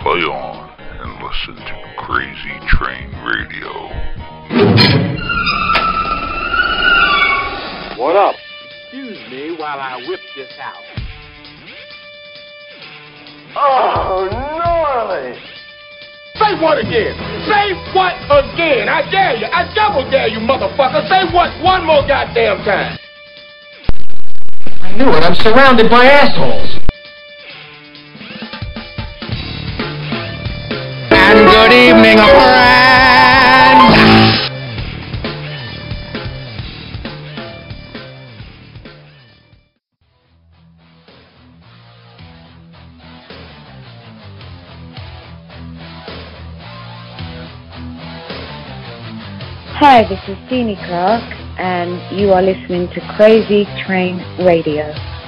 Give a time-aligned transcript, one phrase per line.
[0.00, 3.68] play on and listen to Crazy Train Radio.
[8.00, 8.34] What up?
[8.82, 10.82] Excuse me while I whip this out.
[13.56, 15.38] Oh, gnarly!
[16.36, 17.12] Say what again?
[17.44, 18.88] Say what again?
[18.88, 19.46] I dare you.
[19.52, 21.06] I double dare you, motherfucker.
[21.10, 22.98] Say what one more goddamn time.
[24.80, 25.22] I knew it.
[25.22, 26.79] I'm surrounded by assholes.
[32.02, 33.90] Good evening, friend.
[49.76, 51.22] Hi, this is Jeannie Clark,
[51.58, 55.19] and you are listening to Crazy Train Radio.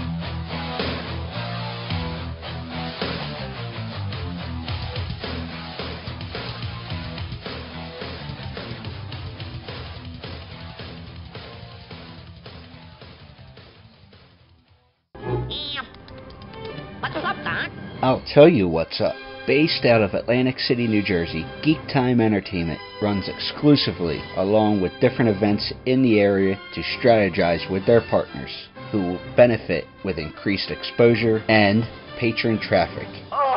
[18.03, 19.15] I'll tell you what's up.
[19.47, 25.31] Based out of Atlantic City, New Jersey, Geek Time Entertainment runs exclusively along with different
[25.31, 28.51] events in the area to strategize with their partners
[28.91, 31.85] who will benefit with increased exposure and
[32.19, 33.07] patron traffic.
[33.31, 33.53] Oh!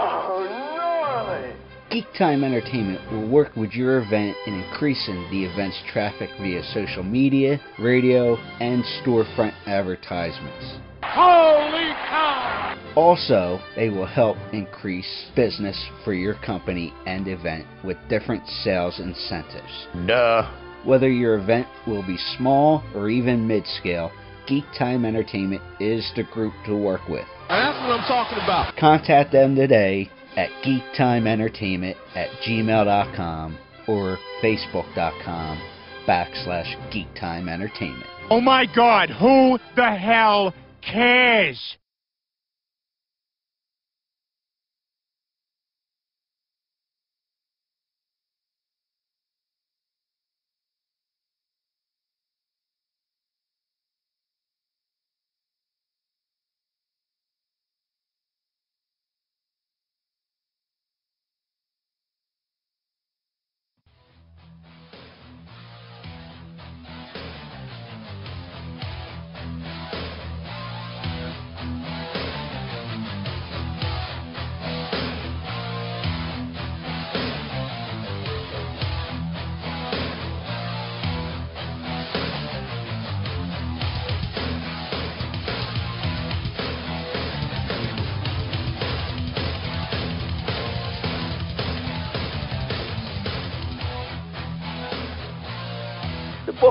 [1.89, 7.03] Geek Time Entertainment will work with your event in increasing the event's traffic via social
[7.03, 10.77] media, radio, and storefront advertisements.
[11.01, 12.74] Holy cow!
[12.95, 19.87] Also, they will help increase business for your company and event with different sales incentives.
[20.07, 20.49] Duh.
[20.85, 24.11] Whether your event will be small or even mid scale,
[24.47, 27.25] Geek Time Entertainment is the group to work with.
[27.49, 28.75] That's what I'm talking about.
[28.77, 33.57] Contact them today at geektimeentertainment at gmail.com
[33.87, 35.61] or facebook.com
[36.07, 38.07] backslash geektimeentertainment.
[38.29, 41.77] Oh my god, who the hell cares?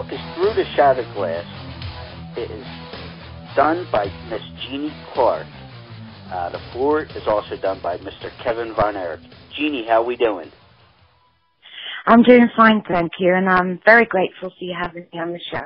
[0.05, 1.45] Book is Through the Shattered Glass.
[2.37, 2.67] It is
[3.57, 5.47] done by Miss Jeannie Clark.
[6.33, 8.31] Uh, the foreword is also done by Mr.
[8.43, 9.21] Kevin Von Erich.
[9.57, 10.51] Jeannie, how are we doing?
[12.07, 15.41] I'm doing fine, thank you, and I'm very grateful for you having me on the
[15.51, 15.63] show.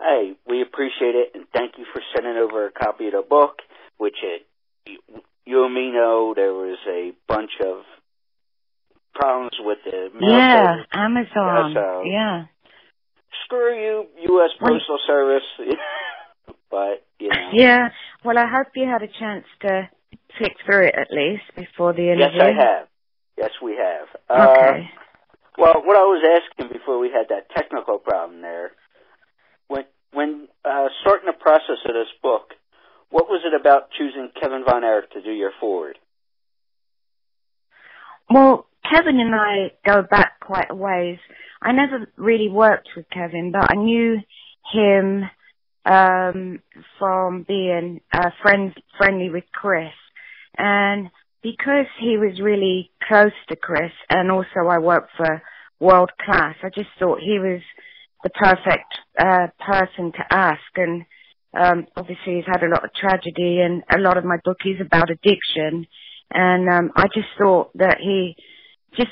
[0.00, 3.58] Hey, we appreciate it, and thank you for sending over a copy of the book,
[3.98, 4.46] which it,
[4.86, 4.98] you,
[5.46, 7.84] you and me know there was a bunch of
[9.14, 10.86] problems with the mail Yeah, service.
[10.92, 11.26] Amazon.
[11.36, 12.44] Yeah, so- Yeah.
[13.44, 14.50] Screw you, U.S.
[14.60, 15.42] Postal Service.
[16.70, 17.50] but, you know.
[17.52, 17.88] Yeah.
[18.24, 19.88] Well, I hope you had a chance to
[20.38, 22.38] flick through it at least before the interview.
[22.38, 22.54] Yes.
[22.58, 22.88] I have.
[23.36, 24.08] Yes, we have.
[24.28, 24.90] Uh, Okay.
[25.58, 28.70] Well, what I was asking before we had that technical problem there,
[29.68, 32.54] when when uh, starting the process of this book,
[33.10, 35.98] what was it about choosing Kevin Von Erich to do your foreword?
[38.30, 41.18] Well, Kevin and I go back quite a ways.
[41.62, 44.18] I never really worked with Kevin, but I knew
[44.72, 45.24] him
[45.84, 46.60] um,
[46.98, 49.92] from being uh, friend friendly with Chris,
[50.56, 51.10] and
[51.42, 55.42] because he was really close to Chris, and also I worked for
[55.80, 57.62] World Class, I just thought he was
[58.22, 60.60] the perfect uh, person to ask.
[60.76, 61.04] And
[61.58, 64.80] um, obviously, he's had a lot of tragedy, and a lot of my book is
[64.80, 65.86] about addiction.
[66.30, 68.36] and um, I just thought that he
[68.96, 69.10] just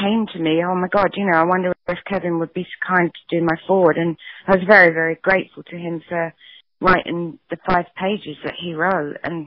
[0.00, 0.62] came to me.
[0.64, 3.44] Oh my God, you know, I wonder if Kevin would be so kind to do
[3.44, 4.16] my foreword, and
[4.46, 6.34] I was very, very grateful to him for
[6.80, 9.46] writing the five pages that he wrote, and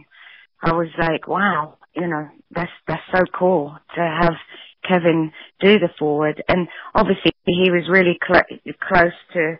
[0.62, 4.34] I was like, wow, you know, that's that's so cool to have
[4.88, 9.58] Kevin do the foreword, and obviously he was really cl- close to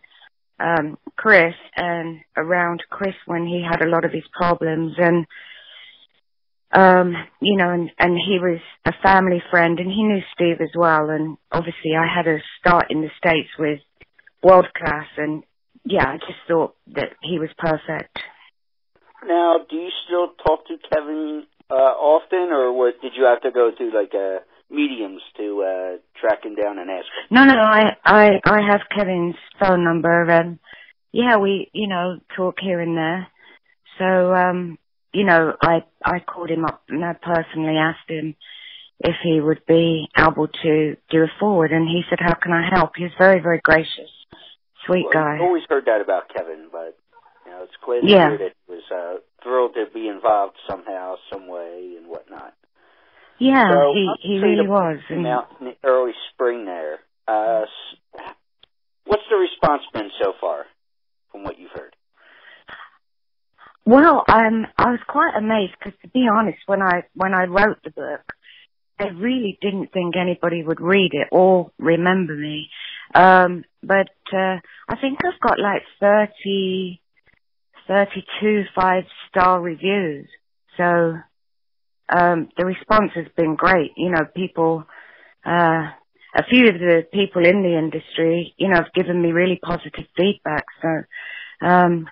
[0.60, 4.94] um Chris and around Chris when he had a lot of his problems.
[4.98, 5.26] And
[6.74, 10.72] um you know and and he was a family friend and he knew Steve as
[10.76, 13.80] well and obviously I had a start in the states with
[14.42, 15.44] world class and
[15.86, 18.20] yeah I just thought that he was perfect
[19.28, 23.02] Now, do you still talk to Kevin uh, often, or what?
[23.02, 24.40] Did you have to go through like uh,
[24.70, 27.28] mediums to uh, track him down and ask him?
[27.32, 30.60] No, no, I, I, I have Kevin's phone number, and
[31.12, 33.28] yeah, we, you know, talk here and there.
[33.98, 34.78] So, um,
[35.14, 38.36] you know, I, I called him up and I personally asked him
[39.00, 42.70] if he would be able to do a foreword, and he said, "How can I
[42.74, 44.10] help?" He's very, very gracious,
[44.86, 45.36] sweet Well, guy.
[45.36, 46.98] I've always heard that about Kevin, but
[47.46, 48.30] you know, it's clear to Yeah.
[48.30, 52.54] hear that he was uh, thrilled to be involved somehow, some way, and whatnot.
[53.40, 55.00] Yeah, So, he, he really was.
[55.10, 57.00] And, out in the early spring there.
[57.28, 57.66] Uh,
[59.06, 60.66] what's the response been so far,
[61.32, 61.96] from what you've heard?
[63.86, 67.80] Well, um, I was quite amazed because, to be honest, when I when I wrote
[67.84, 68.22] the book,
[69.00, 72.70] I really didn't think anybody would read it or remember me.
[73.14, 74.58] Um, but uh,
[74.90, 77.02] I think I've got like 30,
[77.88, 80.28] 32 five star reviews.
[80.78, 81.18] So
[82.16, 83.92] um, the response has been great.
[83.98, 84.86] You know, people,
[85.46, 85.90] uh,
[86.36, 90.06] a few of the people in the industry, you know, have given me really positive
[90.16, 90.66] feedback.
[90.82, 92.08] So um,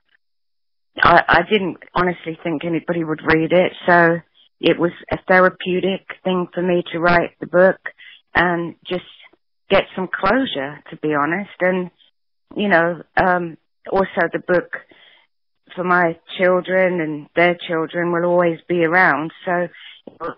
[1.02, 3.74] I, I didn't honestly think anybody would read it.
[3.88, 4.18] So
[4.60, 7.80] it was a therapeutic thing for me to write the book
[8.36, 9.06] and just
[9.70, 11.50] get some closure, to be honest.
[11.60, 11.92] And,
[12.56, 13.58] you know, um,
[13.92, 14.72] also the book
[15.76, 19.32] for my children and their children will always be around.
[19.46, 19.68] So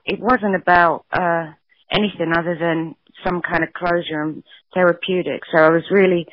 [0.05, 1.53] it wasn't about, uh,
[1.91, 5.41] anything other than some kind of closure and therapeutic.
[5.51, 6.27] So I was really,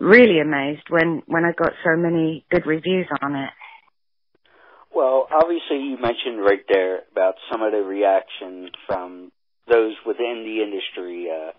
[0.00, 3.50] really amazed when, when I got so many good reviews on it.
[4.94, 9.32] Well, obviously, you mentioned right there about some of the reaction from
[9.68, 11.50] those within the industry uh,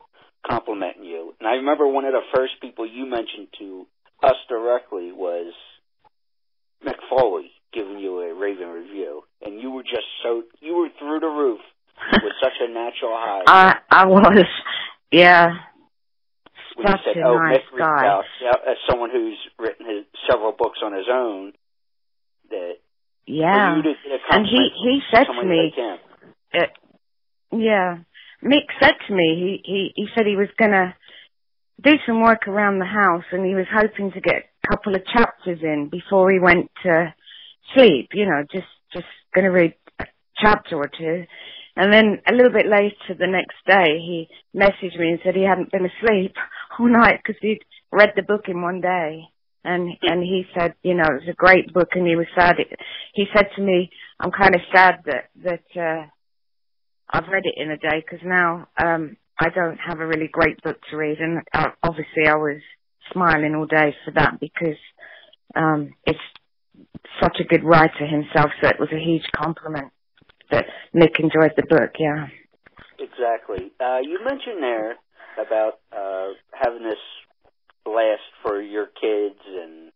[0.49, 1.33] complimenting you.
[1.39, 3.87] And I remember one of the first people you mentioned to
[4.23, 5.53] us directly was
[6.85, 11.19] Mick Foley giving you a raving review, and you were just so you were through
[11.19, 11.59] the roof
[12.23, 13.43] with such a natural high.
[13.47, 14.45] I, I was,
[15.11, 15.55] yeah.
[16.75, 18.07] When you Such said, a "Oh, nice Mick reached guy.
[18.07, 18.25] out,"
[18.67, 21.53] as someone who's written his, several books on his own,
[22.49, 22.75] that
[23.25, 23.77] Yeah.
[23.77, 23.93] you to
[24.31, 25.99] And he, he said to me, like
[26.53, 27.97] uh, yeah,
[28.43, 30.95] Mick said to me, he, he, he said he was gonna
[31.81, 35.05] do some work around the house and he was hoping to get a couple of
[35.07, 37.13] chapters in before he went to
[37.73, 40.05] sleep, you know, just, just gonna read a
[40.37, 41.25] chapter or two.
[41.75, 45.43] And then a little bit later the next day, he messaged me and said he
[45.43, 46.33] hadn't been asleep
[46.79, 49.23] all night because he'd read the book in one day.
[49.63, 52.57] And, and he said, you know, it was a great book and he was sad.
[53.13, 53.89] He said to me,
[54.19, 56.05] I'm kind of sad that, that, uh,
[57.09, 60.61] I've read it in a day because now, um, I don't have a really great
[60.61, 62.61] book to read and uh, obviously I was
[63.11, 64.77] smiling all day for that because,
[65.55, 66.19] um, it's
[67.21, 69.91] such a good writer himself so it was a huge compliment
[70.51, 72.27] that Mick enjoyed the book, yeah.
[72.99, 73.71] Exactly.
[73.79, 74.95] Uh, you mentioned there
[75.37, 77.01] about uh, having this
[77.83, 79.91] blast for your kids and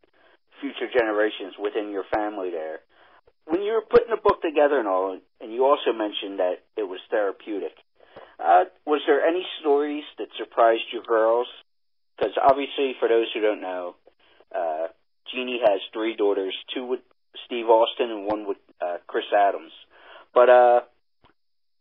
[0.62, 2.80] future generations within your family there.
[3.46, 6.84] When you were putting the book together and all, and you also mentioned that it
[6.84, 7.74] was therapeutic,
[8.40, 11.48] uh, was there any stories that surprised your girls?
[12.18, 13.96] Because obviously, for those who don't know,
[14.56, 14.88] uh,
[15.32, 17.00] Jeannie has three daughters, two with
[17.46, 19.72] Steve Austin and one with uh, Chris Adams.
[20.34, 20.82] But uh,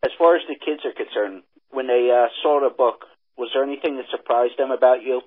[0.04, 3.04] as far as the kids are concerned, when they uh, saw the book,
[3.36, 5.20] was there anything that surprised them about you?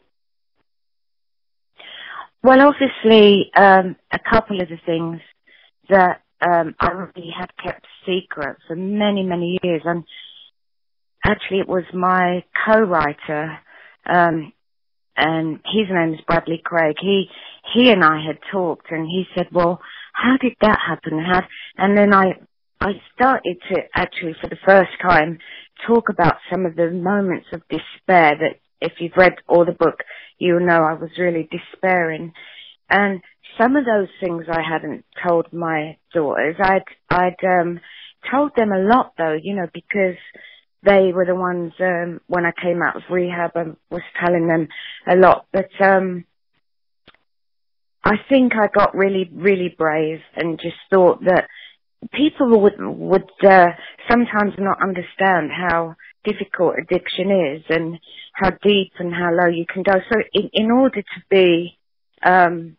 [2.43, 5.21] Well, obviously, um, a couple of the things
[5.89, 10.03] that um, I really had kept secret for many, many years, and
[11.23, 13.59] actually, it was my co-writer,
[14.07, 14.51] um,
[15.15, 16.95] and his name is Bradley Craig.
[16.99, 17.29] He
[17.75, 19.79] he and I had talked, and he said, "Well,
[20.13, 21.43] how did that happen?" How?
[21.77, 22.39] And then I
[22.81, 25.37] I started to actually, for the first time,
[25.87, 29.99] talk about some of the moments of despair that, if you've read all the book,
[30.39, 32.33] you'll know I was really despairing.
[32.89, 33.21] And
[33.59, 36.55] some of those things I hadn't told my daughters.
[36.59, 37.79] I'd, I'd, um,
[38.29, 40.17] told them a lot though, you know, because
[40.83, 44.67] they were the ones um when I came out of rehab I was telling them
[45.07, 45.45] a lot.
[45.51, 46.25] But um
[48.03, 51.47] I think I got really, really brave and just thought that
[52.13, 53.67] people would would uh,
[54.09, 57.97] sometimes not understand how difficult addiction is and
[58.33, 59.93] how deep and how low you can go.
[60.09, 61.77] So in, in order to be
[62.23, 62.77] um,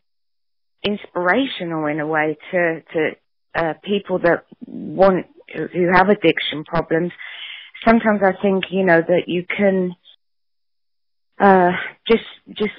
[0.84, 3.10] inspirational in a way to to
[3.54, 7.12] uh, people that want who have addiction problems,
[7.84, 9.94] sometimes I think you know that you can
[11.38, 11.72] uh,
[12.08, 12.24] just
[12.56, 12.74] just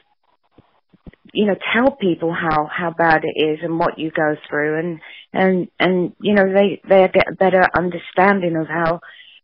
[1.34, 5.00] you know tell people how how bad it is and what you go through and
[5.34, 9.00] and and you know they they get a better understanding of how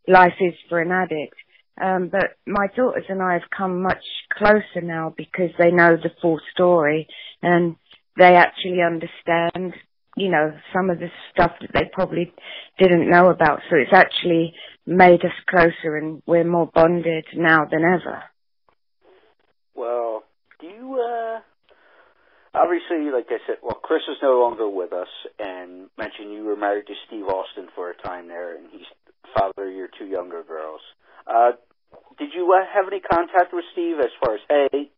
[0.08, 1.36] life is for an addict.
[1.82, 6.12] Um but my daughters and I have come much closer now because they know the
[6.22, 7.08] full story
[7.42, 7.76] and
[8.18, 9.74] they actually understand
[10.16, 12.32] you know some of the stuff that they probably
[12.78, 13.62] didn't know about.
[13.70, 14.54] So it's actually
[14.86, 18.24] made us closer and we're more bonded now than ever.
[19.74, 20.24] Well
[20.60, 21.40] do you uh
[22.54, 25.08] obviously, like I said, well, Chris is no longer with us,
[25.40, 28.88] and mentioned you were married to Steve Austin for a time there, and he's
[29.34, 30.82] father of your two younger girls.
[31.28, 31.52] Uh,
[32.18, 34.92] did you uh, have any contact with Steve as far as, hey,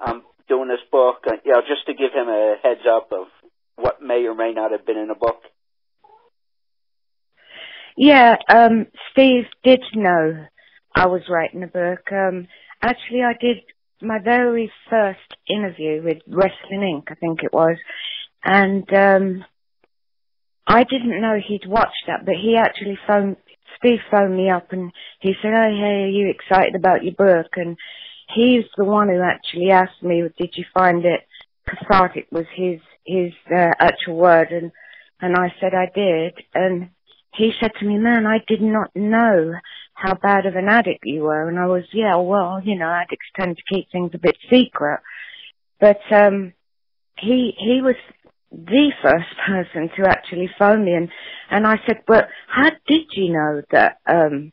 [0.00, 3.26] I'm doing this book, uh, you know, just to give him a heads up of
[3.76, 5.42] what may or may not have been in a book?
[7.96, 10.46] Yeah, um, Steve did know
[10.94, 12.10] I was writing a book.
[12.12, 12.46] Um,
[12.80, 13.58] actually, I did
[14.02, 17.10] my very first interview with Wrestling Inc.
[17.10, 17.76] I think it was,
[18.44, 19.44] and um,
[20.66, 23.36] I didn't know he'd watched that, but he actually phoned.
[23.78, 24.90] Steve phoned me up and
[25.20, 27.76] he said, "Oh, hey, are you excited about your book?" And
[28.34, 31.20] he's the one who actually asked me, "Did you find it
[31.68, 34.72] cathartic?" Was his his uh, actual word, and
[35.20, 36.90] and I said I did, and
[37.38, 39.54] he said to me, "Man, I did not know
[39.98, 41.48] how bad of an addict you were.
[41.48, 45.00] And I was, yeah, well, you know, addicts tend to keep things a bit secret.
[45.80, 46.52] But, um,
[47.18, 47.96] he, he was
[48.52, 51.08] the first person to actually phone me and,
[51.50, 54.52] and I said, well, how did you know that, um,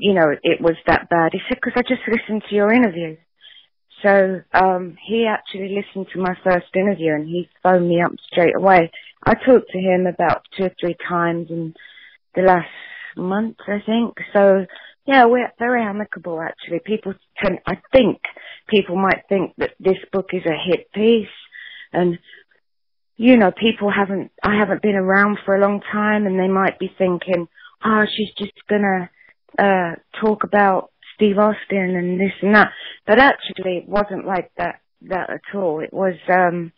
[0.00, 1.30] you know, it was that bad?
[1.32, 3.16] He said, because I just listened to your interview.
[4.04, 8.56] So, um, he actually listened to my first interview and he phoned me up straight
[8.56, 8.90] away.
[9.24, 11.74] I talked to him about two or three times in
[12.34, 12.68] the last
[13.16, 14.14] month, I think.
[14.32, 14.66] So
[15.06, 16.80] yeah, we're very amicable actually.
[16.84, 18.20] People tend, I think
[18.68, 21.26] people might think that this book is a hit piece
[21.92, 22.18] and
[23.16, 26.78] you know, people haven't, I haven't been around for a long time and they might
[26.78, 27.48] be thinking,
[27.84, 29.10] oh, she's just gonna,
[29.58, 32.70] uh, talk about Steve Austin and this and that.
[33.06, 35.80] But actually it wasn't like that, that at all.
[35.80, 36.72] It was, um,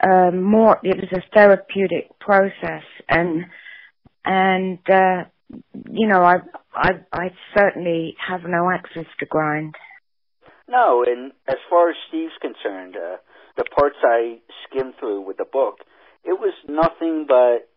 [0.00, 3.44] um, more, it was a therapeutic process and,
[4.24, 5.24] and, uh,
[5.90, 6.36] you know, I,
[6.74, 9.76] I, I certainly have no access to grind.
[10.68, 13.16] No, and as far as Steve's concerned, uh,
[13.56, 15.78] the parts I skimmed through with the book,
[16.24, 17.68] it was nothing but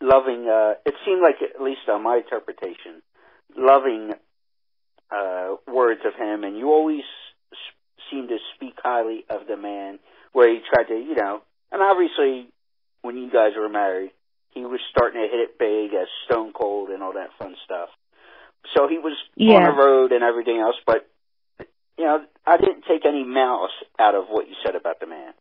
[0.00, 0.46] loving.
[0.46, 3.00] Uh, it seemed like, at least on my interpretation,
[3.56, 4.12] loving
[5.10, 7.04] uh, words of him, and you always
[8.10, 9.98] seemed to speak highly of the man.
[10.32, 11.42] Where he tried to, you know,
[11.74, 12.48] and obviously,
[13.02, 14.12] when you guys were married,
[14.52, 17.88] he was starting to hit it big as Stone Cold and all that fun stuff.
[18.76, 19.56] So he was yeah.
[19.56, 21.06] on the road and everything else, but
[21.98, 25.32] you know, I didn't take any malice out of what you said about the man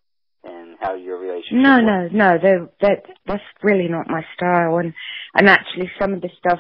[0.44, 1.54] and how your relationship.
[1.54, 2.12] No, was.
[2.12, 2.68] no, no.
[2.82, 4.94] That that's really not my style, and
[5.36, 6.60] and actually some of the stuff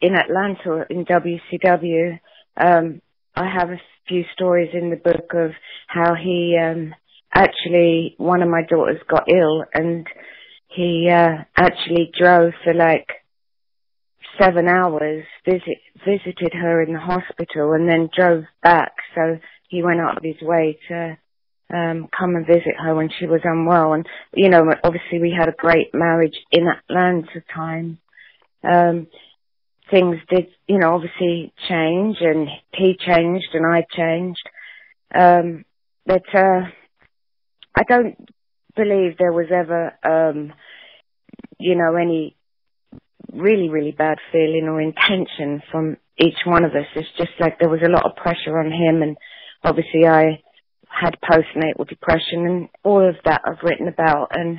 [0.00, 2.18] in Atlanta in WCW,
[2.56, 3.00] um,
[3.34, 5.52] I have a few stories in the book of
[5.86, 6.94] how he um
[7.34, 10.06] actually one of my daughters got ill and
[10.68, 13.08] he uh, actually drove for like
[14.40, 18.92] seven hours, visit visited her in the hospital, and then drove back.
[19.14, 19.38] So
[19.68, 21.18] he went out of his way to
[21.72, 23.92] um come and visit her when she was unwell.
[23.94, 27.98] And you know, obviously we had a great marriage in Atlanta time.
[28.62, 29.06] Um,
[29.90, 34.48] things did, you know, obviously change, and he changed, and I changed.
[35.14, 35.64] Um,
[36.06, 36.62] but uh,
[37.74, 38.16] I don't
[38.76, 40.52] believe there was ever, um,
[41.58, 42.36] you know, any
[43.32, 46.86] really, really bad feeling or intention from each one of us.
[46.94, 49.16] It's just like there was a lot of pressure on him and
[49.62, 50.42] obviously I
[50.88, 54.58] had postnatal depression and all of that I've written about and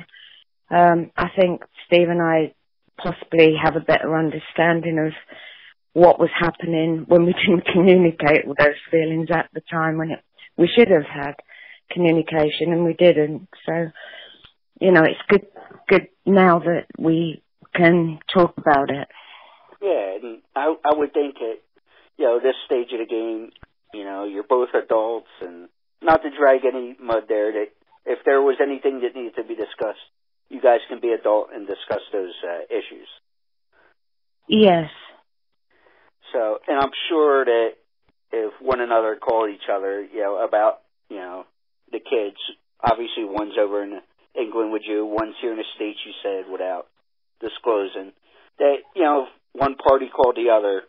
[0.70, 2.54] um I think Steve and I
[2.98, 5.12] possibly have a better understanding of
[5.92, 10.20] what was happening when we didn't communicate those feelings at the time when it,
[10.58, 11.36] we should have had
[11.90, 13.48] communication and we didn't.
[13.64, 13.90] So,
[14.80, 15.46] you know, it's good,
[15.88, 17.42] good now that we
[17.74, 19.08] can talk about it.
[19.80, 21.60] Yeah, and I I would think at
[22.16, 23.50] you know this stage of the game,
[23.92, 25.68] you know, you're both adults, and
[26.02, 27.52] not to drag any mud there.
[27.52, 27.68] That
[28.06, 30.00] if there was anything that needed to be discussed,
[30.48, 33.08] you guys can be adult and discuss those uh, issues.
[34.48, 34.90] Yes.
[36.32, 37.68] So, and I'm sure that
[38.32, 41.44] if one another called each other, you know, about you know
[41.92, 42.36] the kids,
[42.82, 44.00] obviously one's over in
[44.38, 45.98] England with you, one's here in the states.
[46.04, 46.86] You said without
[47.40, 48.12] disclosing
[48.58, 50.82] that you know one party called the other,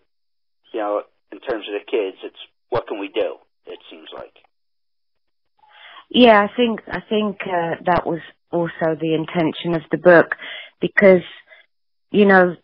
[0.73, 2.39] you know, in terms of the kids, it's
[2.69, 3.37] what can we do?
[3.65, 4.33] It seems like.
[6.09, 10.35] Yeah, I think I think uh, that was also the intention of the book
[10.79, 11.23] because
[12.11, 12.55] you know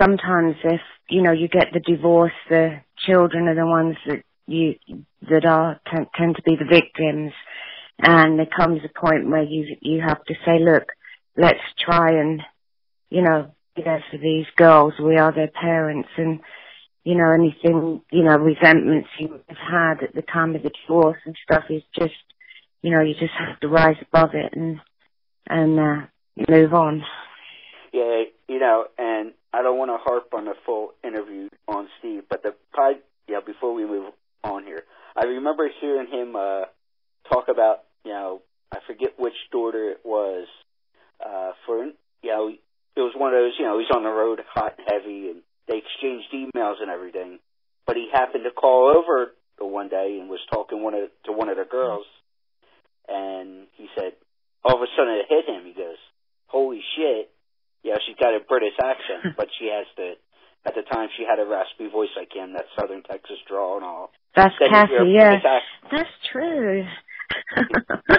[0.00, 4.74] sometimes if you know you get the divorce, the children are the ones that you
[5.30, 7.32] that are tend, tend to be the victims,
[8.00, 10.84] and there comes a point where you you have to say, look,
[11.36, 12.42] let's try and
[13.10, 14.94] you know be there for these girls.
[15.02, 16.40] We are their parents, and
[17.04, 21.18] you know anything you know resentments you have had at the time of the divorce
[21.24, 22.14] and stuff is just
[22.82, 24.80] you know you just have to rise above it and
[25.48, 26.06] and uh,
[26.48, 27.02] move on.
[27.92, 32.24] Yeah, you know, and I don't want to harp on the full interview on Steve,
[32.28, 32.96] but the pod,
[33.28, 34.12] yeah, before we move
[34.44, 34.84] on here,
[35.16, 36.64] I remember hearing him uh,
[37.30, 40.46] talk about, you know, I forget which daughter it was.
[41.24, 44.40] Uh, for you know, it was one of those, you know, he's on the road,
[44.48, 47.38] hot and heavy, and they exchanged emails and everything.
[47.86, 51.32] But he happened to call over the one day and was talking one of to
[51.32, 52.06] one of the girls,
[53.08, 54.12] and he said,
[54.64, 55.64] all of a sudden it hit him.
[55.64, 55.98] He goes,
[56.46, 57.30] "Holy shit!"
[57.82, 60.14] Yeah, she's got a British accent, but she has the.
[60.66, 63.84] At the time, she had a raspy voice like him, that Southern Texas drawl and
[63.84, 64.10] all.
[64.34, 65.38] That's Cassie, yeah.
[65.90, 66.84] That's true.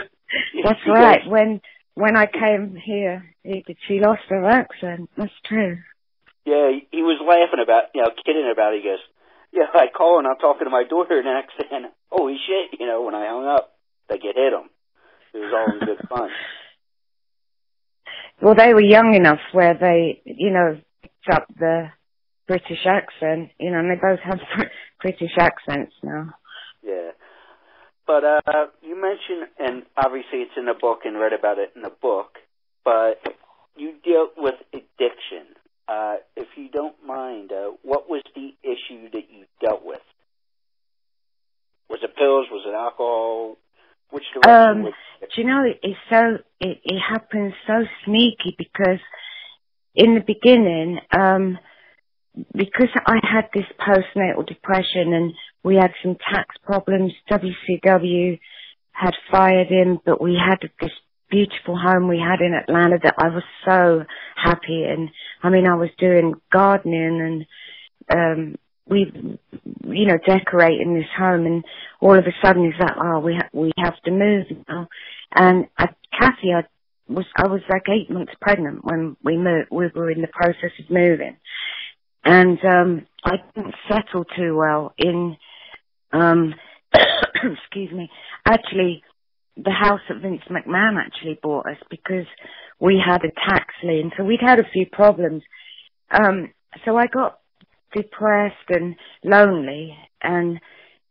[0.64, 1.22] That's right.
[1.28, 1.62] When
[1.96, 5.10] when I came here, he, she lost her accent.
[5.18, 5.78] That's true.
[6.46, 8.82] Yeah, he, he was laughing about, you know, kidding about it.
[8.82, 9.04] He goes,
[9.52, 12.88] "Yeah, I call and I'm talking to my daughter, the next thing, holy shit!" You
[12.88, 13.76] know, when I hung up,
[14.08, 14.70] they get hit him.
[15.34, 16.30] It was all in good fun.
[18.42, 21.90] Well, they were young enough where they, you know, picked up the
[22.48, 23.52] British accent.
[23.60, 24.40] You know, and they both have
[25.02, 26.32] British accents now.
[26.82, 27.12] Yeah.
[28.10, 28.40] But uh
[28.82, 32.40] you mentioned and obviously it's in the book and read about it in the book,
[32.84, 33.22] but
[33.78, 35.54] you dealt with addiction.
[35.88, 40.02] Uh if you don't mind, uh what was the issue that you dealt with?
[41.92, 43.58] Was it pills, was it alcohol?
[44.10, 49.02] Which direction Um, was Do you know, it's so, it, it happens so sneaky because
[49.94, 51.60] in the beginning, um,
[52.56, 58.40] because I had this postnatal depression and we had some tax problems, WCW
[58.92, 60.92] had fired him, but we had this
[61.30, 64.04] beautiful home we had in Atlanta that I was so
[64.36, 65.10] happy in.
[65.44, 67.46] I mean, I was doing gardening
[68.10, 68.56] and, um,
[68.88, 69.06] we,
[69.86, 71.64] you know, decorating this home and
[72.02, 74.88] all of a sudden it's like, oh, we, ha- we have to move now.
[75.36, 76.64] And I, Kathy, I
[77.08, 80.72] was, I was like eight months pregnant when we moved, we were in the process
[80.80, 81.38] of moving.
[82.26, 85.38] And, um, I didn't settle too well in,
[86.12, 86.54] um,
[86.94, 88.10] excuse me,
[88.46, 89.04] actually,
[89.58, 92.26] the house that Vince McMahon actually bought us because
[92.80, 94.12] we had a tax lien.
[94.18, 95.44] So we'd had a few problems.
[96.12, 96.52] Um,
[96.86, 97.40] so I got
[97.94, 100.60] depressed and lonely and,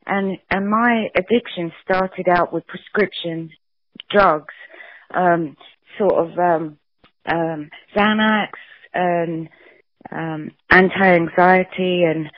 [0.06, 3.50] and, and my addiction started out with prescription
[4.10, 4.54] drugs,
[5.14, 5.56] um,
[5.98, 6.78] sort of, um,
[7.26, 8.50] um, Xanax
[8.94, 9.48] and,
[10.10, 12.30] um, anti-anxiety and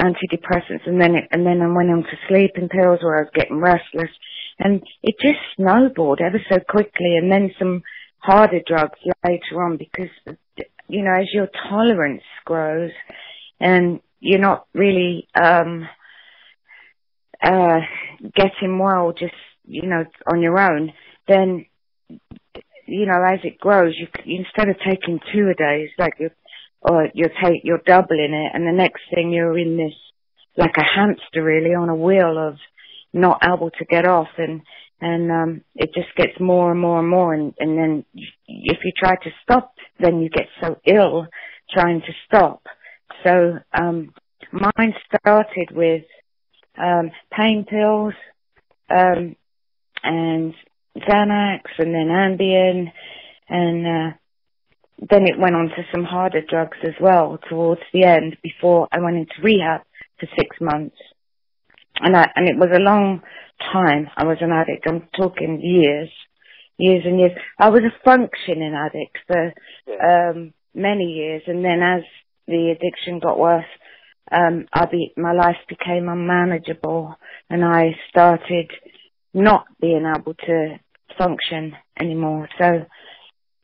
[0.00, 3.30] antidepressants and then it, and then I went on to sleeping pills where I was
[3.34, 4.10] getting restless
[4.58, 7.82] and it just snowballed ever so quickly and then some
[8.18, 10.10] harder drugs later on because
[10.88, 12.90] you know as your tolerance grows
[13.60, 15.86] and you're not really um
[17.42, 17.80] uh
[18.34, 20.92] getting well just you know on your own
[21.28, 21.66] then
[22.86, 26.30] you know as it grows you, instead of taking two a day it's like you're
[26.82, 29.94] or you're take you're doubling it and the next thing you're in this
[30.56, 32.56] like a hamster really on a wheel of
[33.12, 34.62] not able to get off and
[35.00, 38.04] and um it just gets more and more and more and and then
[38.46, 41.26] if you try to stop then you get so ill
[41.72, 42.62] trying to stop.
[43.24, 44.12] So um
[44.52, 46.04] mine started with
[46.78, 48.14] um pain pills
[48.90, 49.36] um
[50.02, 50.54] and
[50.98, 52.92] Xanax and then Ambien
[53.48, 54.16] and uh
[55.10, 59.00] then it went on to some harder drugs as well towards the end before I
[59.00, 59.82] went into rehab
[60.18, 60.96] for six months.
[62.00, 63.22] And I, and it was a long
[63.72, 64.86] time I was an addict.
[64.86, 66.08] I'm talking years,
[66.78, 67.32] years and years.
[67.58, 69.52] I was a functioning addict for,
[70.02, 72.02] um, many years, and then as
[72.46, 73.64] the addiction got worse,
[74.30, 77.14] um, I be, my life became unmanageable,
[77.50, 78.70] and I started
[79.34, 80.78] not being able to
[81.18, 82.48] function anymore.
[82.58, 82.86] So,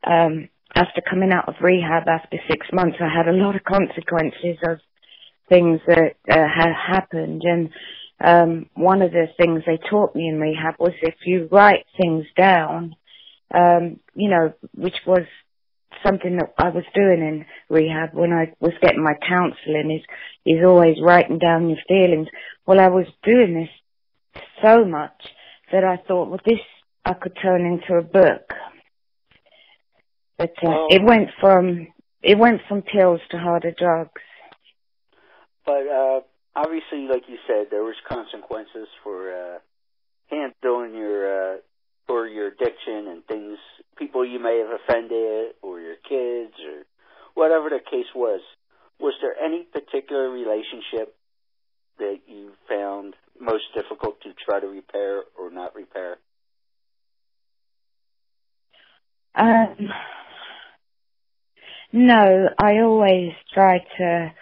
[0.07, 0.49] um,
[0.79, 4.79] after coming out of rehab after six months, I had a lot of consequences of
[5.49, 7.43] things that uh, had happened.
[7.45, 7.71] And
[8.25, 12.27] um, one of the things they taught me in rehab was if you write things
[12.37, 12.95] down,
[13.53, 15.27] um, you know, which was
[16.07, 20.05] something that I was doing in rehab when I was getting my counselling is
[20.47, 22.29] is always writing down your feelings.
[22.67, 25.21] Well, I was doing this so much
[25.73, 26.61] that I thought, well, this
[27.05, 28.53] I could turn into a book.
[30.39, 31.89] But uh, Well- it went from
[32.23, 34.23] it went from pills to harder drugs.
[35.65, 36.21] But uh,
[36.57, 39.59] obviously, like you said, there was consequences for uh,
[40.31, 41.57] handling your uh,
[42.07, 43.59] for your addiction and things,
[43.97, 46.85] people you may have offended, or your kids, or
[47.35, 48.41] whatever the case was.
[48.99, 51.15] Was there any particular relationship
[51.99, 56.17] that you found most difficult to try to repair or not repair?
[59.35, 59.77] Um,
[61.93, 64.33] no, I always try to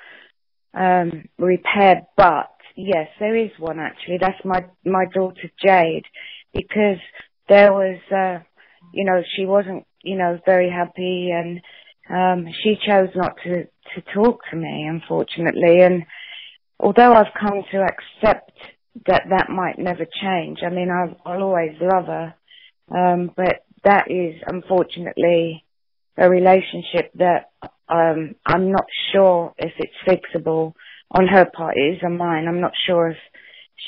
[0.74, 4.18] um, repair, but yes, there is one actually.
[4.20, 6.04] That's my my daughter Jade,
[6.52, 6.98] because
[7.48, 8.42] there was, uh,
[8.92, 11.60] you know, she wasn't, you know, very happy, and
[12.10, 15.80] um, she chose not to to talk to me, unfortunately.
[15.82, 16.04] And
[16.80, 18.52] although I've come to accept
[19.06, 22.34] that that might never change, I mean, I'll, I'll always love her,
[22.94, 25.64] um, but that is unfortunately
[26.16, 27.50] a relationship that
[27.88, 30.72] um, I'm not sure if it's fixable
[31.10, 31.76] on her part.
[31.76, 32.46] It is on mine.
[32.48, 33.16] I'm not sure if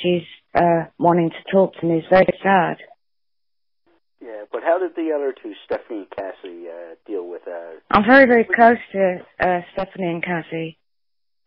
[0.02, 1.98] she's uh, wanting to talk to me.
[1.98, 2.76] It's very sad.
[4.20, 7.80] Yeah, but how did the other two, Stephanie and Cassie, uh, deal with that?
[7.90, 10.76] I'm very, very close to uh, Stephanie and Cassie,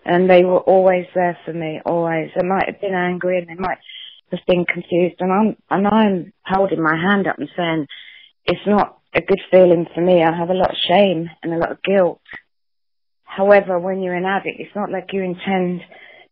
[0.06, 1.82] and they were always there for me.
[1.86, 2.32] Always.
[2.36, 3.78] They might have been angry, and they might
[4.32, 7.88] have been confused, and I'm and I'm holding my hand up and saying,
[8.46, 10.24] it's not a good feeling for me.
[10.24, 12.22] I have a lot of shame and a lot of guilt.
[13.24, 15.82] However, when you're an addict, it's not like you intend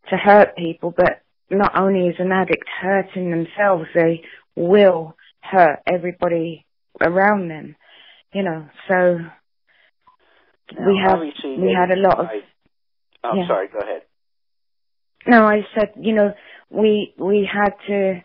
[0.10, 4.22] to hurt people, but not only is an addict hurting themselves, they
[4.56, 6.66] will hurt everybody
[7.02, 7.76] around them.
[8.34, 9.18] You know, so
[10.78, 12.42] Now, we have we had a lot of I,
[13.24, 13.48] oh, Yeah.
[13.48, 13.68] sorry.
[13.70, 14.02] Go ahead.
[15.26, 16.34] no, I said, you know,
[16.70, 18.22] we we had to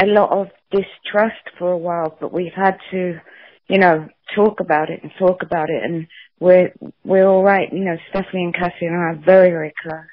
[0.00, 3.20] a lot of distrust for a while, but we've had to,
[3.68, 6.06] you know, talk about it and talk about it, and
[6.40, 6.72] we're
[7.04, 7.72] we're all right.
[7.72, 10.04] You know, Stephanie and Cassie and I are very very close.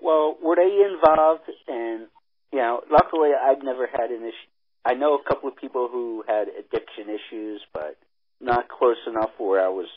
[0.00, 1.42] Well, were they involved?
[1.68, 2.06] And
[2.52, 4.50] you know, luckily, I've never had an issue.
[4.84, 7.98] I know a couple of people who had addiction issues, but
[8.40, 9.88] not close enough where I was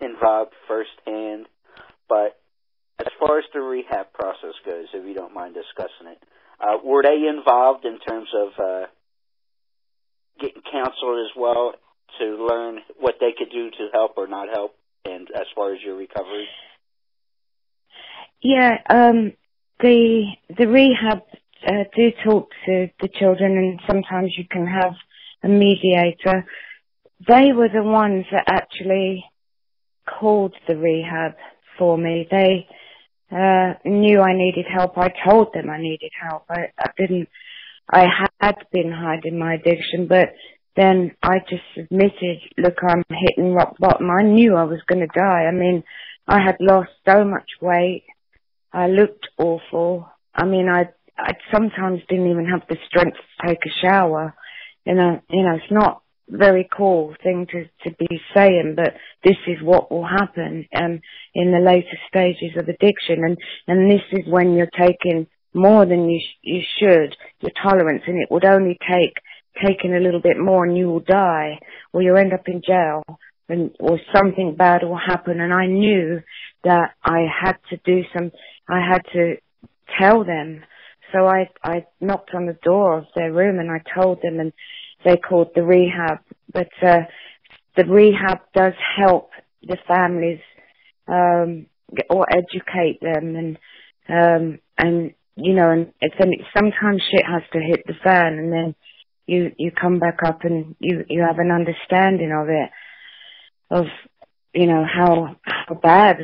[0.00, 1.46] involved firsthand.
[2.08, 2.40] But
[2.98, 6.22] as far as the rehab process goes, if you don't mind discussing it,
[6.60, 8.86] uh, were they involved in terms of uh,
[10.40, 11.74] getting counseled as well
[12.18, 14.74] to learn what they could do to help or not help,
[15.04, 16.46] and as far as your recovery?
[18.42, 19.32] Yeah, um,
[19.80, 20.24] the
[20.56, 21.22] the rehab
[21.66, 24.94] uh, do talk to the children, and sometimes you can have
[25.42, 26.46] a mediator.
[27.26, 29.24] They were the ones that actually
[30.08, 31.32] called the rehab
[31.78, 32.26] for me.
[32.30, 32.66] They
[33.30, 34.96] uh, knew I needed help.
[34.96, 36.44] I told them I needed help.
[36.48, 37.28] I, I didn't.
[37.92, 38.06] I
[38.40, 40.28] had been hiding my addiction, but
[40.76, 44.08] then I just admitted, look, I'm hitting rock bottom.
[44.10, 45.46] I knew I was going to die.
[45.48, 45.82] I mean,
[46.28, 48.04] I had lost so much weight.
[48.72, 50.08] I looked awful.
[50.34, 54.34] I mean, I I sometimes didn't even have the strength to take a shower.
[54.86, 59.36] You know, you know, it's not very cool thing to to be saying, but this
[59.48, 61.00] is what will happen um
[61.34, 66.08] in the later stages of addiction, and and this is when you're taking more than
[66.08, 69.14] you sh- you should, your tolerance, and it would only take
[69.66, 71.58] taking a little bit more, and you will die,
[71.92, 73.02] or you end up in jail,
[73.48, 75.40] and or something bad will happen.
[75.40, 76.20] And I knew
[76.64, 78.30] that I had to do some,
[78.68, 79.36] I had to
[79.98, 80.62] tell them.
[81.12, 84.52] So I I knocked on the door of their room and I told them, and
[85.04, 86.18] they called the rehab.
[86.52, 87.00] But uh,
[87.76, 89.30] the rehab does help
[89.62, 90.40] the families
[91.08, 91.66] um,
[92.08, 93.58] or educate them, and
[94.08, 98.52] um, and you know, and it's and sometimes shit has to hit the fan, and
[98.52, 98.74] then
[99.26, 102.70] you you come back up and you you have an understanding of it,
[103.70, 103.86] of
[104.54, 106.18] you know how how bad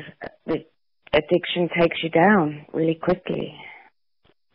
[0.47, 0.65] the
[1.13, 3.55] addiction takes you down really quickly.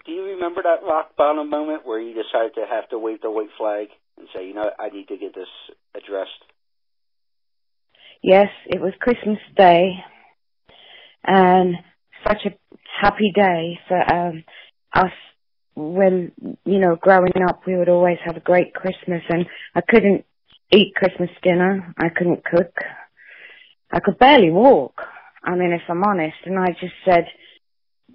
[0.06, 3.30] Do you remember that rock bottom moment where you decided to have to wave the
[3.30, 5.48] white flag and say, you know, I need to get this
[5.96, 6.32] addressed?
[8.22, 9.96] yes, it was Christmas Day,
[11.26, 11.76] and
[12.28, 12.58] such a
[13.00, 14.44] happy day for um,
[14.94, 15.12] us.
[15.76, 16.34] When
[16.66, 20.26] you know, growing up, we would always have a great Christmas, and I couldn't
[20.72, 21.94] eat Christmas dinner.
[21.98, 22.74] I couldn't cook.
[23.92, 25.02] I could barely walk.
[25.44, 27.26] I mean, if I'm honest, and I just said,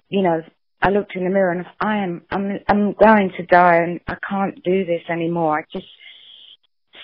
[0.09, 0.41] you know,
[0.81, 4.15] I looked in the mirror and I am, I'm, I'm going to die and I
[4.27, 5.59] can't do this anymore.
[5.59, 5.87] I just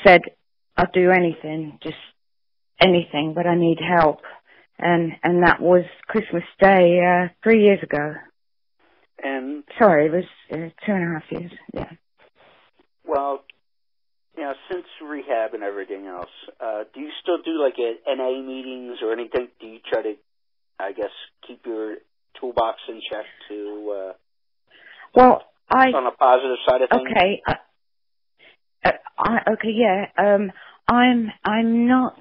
[0.05, 0.21] said,
[0.77, 1.95] I'll do anything, just
[2.79, 4.19] anything, but I need help.
[4.85, 8.15] And, and that was Christmas Day, uh, three years ago.
[9.23, 11.91] And Sorry, it was uh, two and a half years, yeah.
[13.05, 13.43] well,
[14.35, 18.41] you know, since rehab and everything else, uh, do you still do like a NA
[18.41, 19.47] meetings or anything?
[19.61, 20.13] Do you try to,
[20.79, 21.11] I guess,
[21.47, 21.97] keep your
[22.39, 24.13] toolbox in check to uh,
[25.15, 27.09] Well, I, on a positive side of things?
[27.11, 27.41] Okay.
[27.47, 27.53] Uh,
[28.85, 30.05] uh, I, okay, yeah.
[30.17, 30.51] Um,
[30.87, 32.19] I'm I'm not,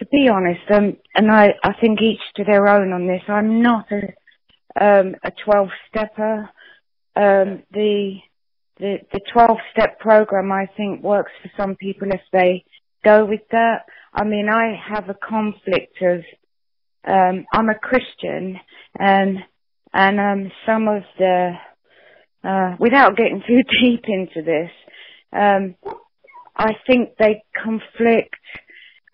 [0.00, 3.22] to be honest, um, and I I think each to their own on this.
[3.28, 6.48] I'm not a um a twelve stepper.
[7.14, 8.16] Um, the
[8.78, 12.64] the the twelve step program I think works for some people if they
[13.04, 13.84] go with that.
[14.14, 16.24] I mean, I have a conflict of
[17.06, 18.58] um, I'm a Christian
[18.98, 19.38] and
[19.92, 21.52] and um, some of the
[22.42, 24.70] uh, without getting too deep into this,
[25.32, 25.74] um,
[26.56, 28.36] I think they conflict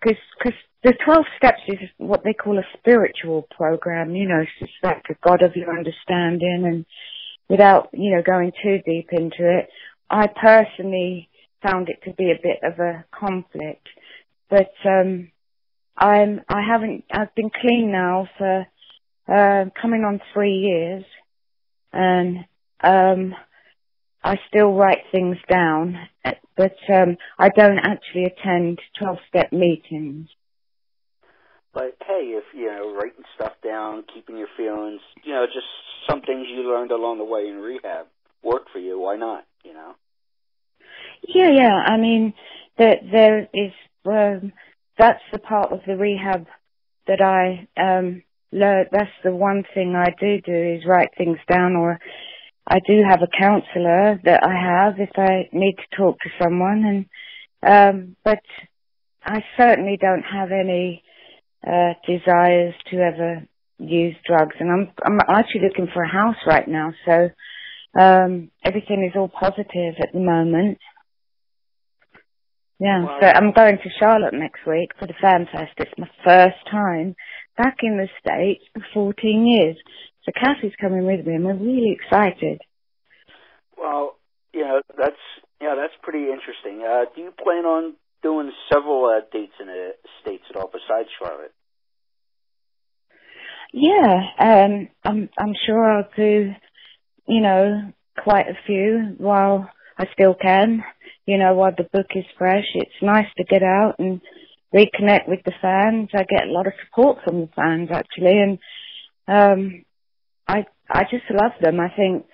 [0.01, 0.53] because
[0.87, 5.15] the 12 steps is what they call a spiritual program, you know, it's like a
[5.21, 6.85] God of your understanding and
[7.49, 9.67] without, you know, going too deep into it,
[10.09, 11.29] I personally
[11.61, 13.85] found it to be a bit of a conflict,
[14.49, 15.29] but, um,
[15.97, 18.65] I'm, I haven't, I've been clean now for,
[19.27, 21.03] uh, coming on three years
[21.91, 22.45] and,
[22.81, 23.35] um,
[24.23, 25.97] I still write things down,
[26.55, 30.29] but um, I don't actually attend 12-step meetings.
[31.77, 35.67] But hey, if you know, writing stuff down, keeping your feelings, you know, just
[36.09, 38.07] some things you learned along the way in rehab
[38.41, 38.99] work for you.
[38.99, 39.45] Why not?
[39.63, 39.93] You know.
[41.27, 41.75] Yeah, yeah.
[41.85, 42.33] I mean,
[42.79, 43.71] that there is
[44.07, 44.53] um,
[44.97, 46.47] that's the part of the rehab
[47.05, 48.89] that I um learned.
[48.91, 51.99] That's the one thing I do do is write things down, or
[52.65, 57.05] I do have a counsellor that I have if I need to talk to someone,
[57.61, 58.41] and um, but
[59.23, 61.03] I certainly don't have any
[61.67, 63.43] uh, desires to ever
[63.79, 67.29] use drugs, and I'm I'm actually looking for a house right now, so
[67.99, 70.77] um, everything is all positive at the moment.
[72.79, 73.17] Yeah, Wow.
[73.19, 75.71] so I'm going to Charlotte next week for the Fan Fest.
[75.77, 77.15] It's my first time
[77.57, 79.77] back in the States for 14 years.
[80.23, 82.61] So Cassie's coming with me and we're really excited.
[83.77, 84.17] Well,
[84.53, 85.17] you know, that's
[85.59, 86.85] you know, that's pretty interesting.
[86.85, 91.09] Uh, do you plan on doing several uh, dates in the states at all besides
[91.17, 91.53] Charlotte?
[93.73, 96.53] Yeah, um, I'm, I'm sure I'll do,
[97.27, 100.83] you know, quite a few while I still can,
[101.25, 102.65] you know, while the book is fresh.
[102.75, 104.21] It's nice to get out and
[104.73, 106.09] reconnect with the fans.
[106.13, 108.59] I get a lot of support from the fans actually and,
[109.27, 109.83] um,
[110.47, 111.79] I, I just love them.
[111.79, 112.25] I think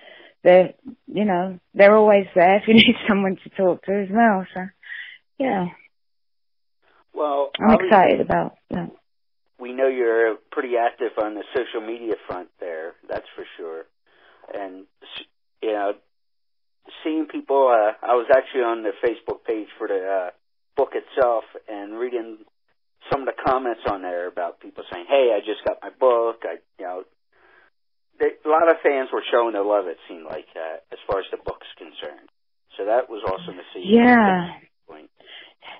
[0.44, 0.74] they're,
[1.06, 4.46] you know, they're always there if you need someone to talk to as well.
[4.54, 4.60] So,
[5.38, 5.66] yeah,
[7.12, 8.90] Well, I'm excited about that.
[9.58, 12.94] We know you're pretty active on the social media front there.
[13.08, 13.84] That's for sure.
[14.52, 14.86] And
[15.62, 15.92] you know,
[17.02, 17.68] seeing people.
[17.68, 20.30] Uh, I was actually on the Facebook page for the uh,
[20.76, 22.38] book itself and reading
[23.12, 26.42] some of the comments on there about people saying, "Hey, I just got my book."
[26.44, 27.02] I, you know,
[28.18, 29.86] they, a lot of fans were showing their love.
[29.86, 32.28] It seemed like uh, as far as the book's concerned.
[32.76, 33.84] So that was awesome to see.
[33.86, 34.58] Yeah.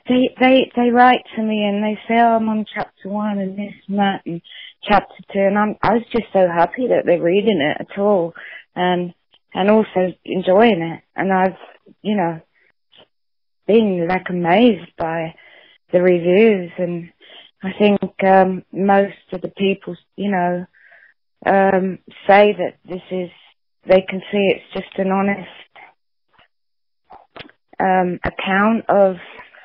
[0.09, 3.59] They they they write to me and they say, "Oh, I'm on chapter one and
[3.59, 4.43] this and that and
[4.83, 8.35] chapter two, and I'm I was just so happy that they're reading it at all,
[8.77, 9.15] and
[9.55, 11.03] and also enjoying it.
[11.17, 11.57] And I've
[12.03, 12.41] you know
[13.67, 15.35] been like amazed by
[15.93, 17.11] the reviews, and
[17.63, 20.67] I think um most of the people you know
[21.47, 23.31] um say that this is
[23.87, 25.49] they can see it's just an honest
[27.81, 29.17] um account of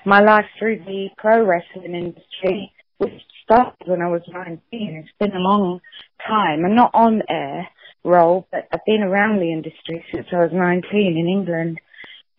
[0.05, 4.59] my life through the pro wrestling industry, which started when I was 19.
[4.71, 5.81] It's been a long
[6.27, 6.65] time.
[6.65, 7.67] I'm not on air
[8.03, 10.83] role, but I've been around the industry since I was 19
[11.17, 11.79] in England.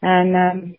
[0.02, 0.76] And, um,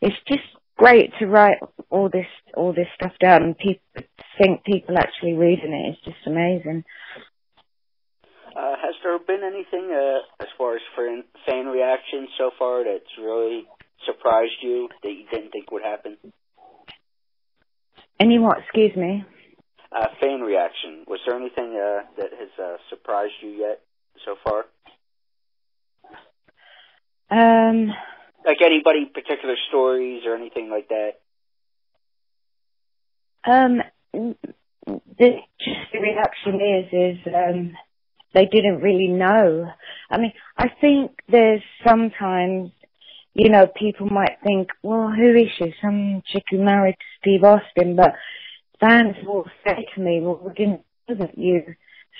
[0.00, 0.42] it's just
[0.76, 1.58] great to write
[1.90, 4.02] all this, all this stuff down and people
[4.38, 5.94] think people actually reading it.
[5.94, 6.84] It's just amazing.
[8.56, 13.66] Uh, has there been anything uh, as far as fan, reaction so far that's really
[14.06, 16.16] surprised you that you didn't think would happen?
[18.20, 18.58] Any what?
[18.58, 19.24] Excuse me.
[19.92, 21.04] Uh, fan reaction.
[21.06, 23.80] Was there anything uh, that has uh, surprised you yet
[24.24, 24.64] so far?
[27.30, 27.92] Um,
[28.44, 31.12] Like anybody particular stories or anything like that?
[33.46, 33.80] um,
[34.12, 37.72] the just the reaction is is um,
[38.34, 39.70] they didn't really know.
[40.10, 42.70] I mean, I think there's sometimes,
[43.34, 45.74] you know, people might think, well, who is she?
[45.82, 48.14] Some chick who married Steve Austin, but
[48.80, 51.74] fans will say to me, well, we didn't know that you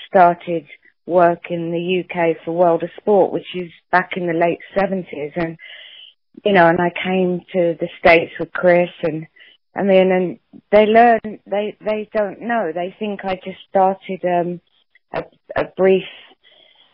[0.08, 0.66] started
[1.06, 5.32] work in the UK for World of Sport, which is back in the late 70s.
[5.36, 5.56] And,
[6.44, 9.26] you know, and I came to the States with Chris and,
[9.76, 10.38] I mean, and
[10.70, 12.72] they learn, they, they don't know.
[12.74, 14.60] They think I just started, um,
[15.12, 15.24] a,
[15.56, 16.04] a brief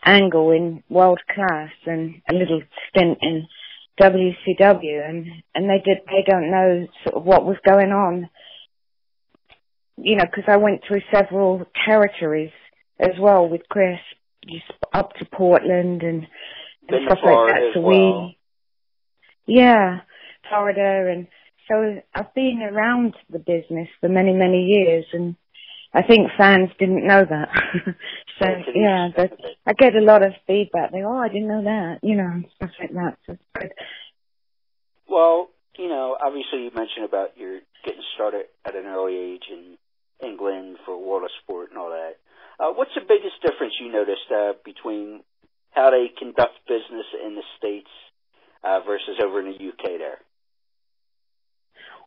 [0.03, 3.47] angle in world class and a little stint in
[4.01, 8.29] WCW and, and they did, they don't know sort of what was going on.
[9.97, 12.51] You know, cause I went through several territories
[12.99, 13.99] as well with Chris,
[14.47, 16.27] just up to Portland and,
[16.89, 17.71] and stuff like that.
[17.75, 18.35] So well.
[19.45, 19.99] we, yeah,
[20.49, 21.27] Florida and
[21.69, 25.35] so I've been around the business for many, many years and
[25.93, 27.49] I think fans didn't know that.
[28.39, 29.31] so yeah, but.
[29.65, 30.91] I get a lot of feedback.
[30.91, 33.17] They, oh, I didn't know that, you know, stuff like that.
[33.25, 33.71] So it's good.
[35.07, 39.77] Well, you know, obviously you mentioned about your getting started at an early age in
[40.25, 42.17] England for of Sport and all that.
[42.59, 45.21] Uh, what's the biggest difference you noticed uh, between
[45.71, 47.89] how they conduct business in the States
[48.63, 50.19] uh, versus over in the UK there?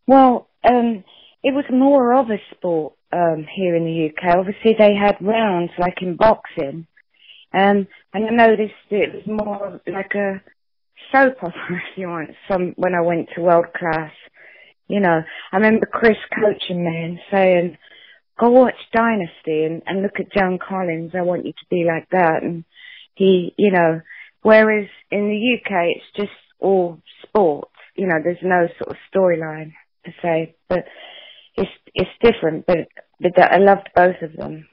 [0.06, 1.04] Well, um,
[1.42, 4.36] it was more of a sport um, here in the UK.
[4.36, 6.86] Obviously, they had rounds like in boxing,
[7.52, 10.42] um, and I noticed it was more like a
[11.12, 12.30] soap opera, if you want.
[12.50, 14.12] Some when I went to world class,
[14.88, 15.22] you know,
[15.52, 17.78] I remember Chris coaching me and saying,
[18.40, 21.12] "Go watch Dynasty and, and look at Joan Collins.
[21.14, 22.64] I want you to be like that." And
[23.14, 24.00] he, you know,
[24.42, 27.68] whereas in the UK it's just all sport.
[27.94, 29.72] You know, there's no sort of storyline
[30.04, 30.84] per se, but
[31.56, 32.66] it's it's different.
[32.66, 32.88] But
[33.20, 34.68] but that- I loved both of them.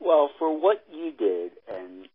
[0.00, 2.08] Well, for what you did, and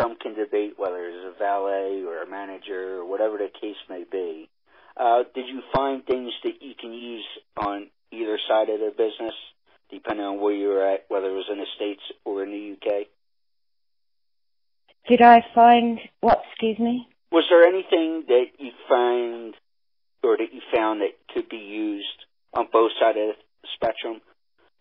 [0.00, 4.04] some can debate whether it's a valet or a manager or whatever the case may
[4.04, 4.48] be,
[4.96, 9.34] uh, did you find things that you can use on either side of the business,
[9.90, 12.72] depending on where you were at, whether it was in the States or in the
[12.72, 13.08] UK?
[15.08, 16.42] Did I find what?
[16.50, 17.08] Excuse me.
[17.32, 19.54] Was there anything that you find
[20.22, 22.06] or that you found that could be used
[22.54, 24.20] on both sides of the spectrum?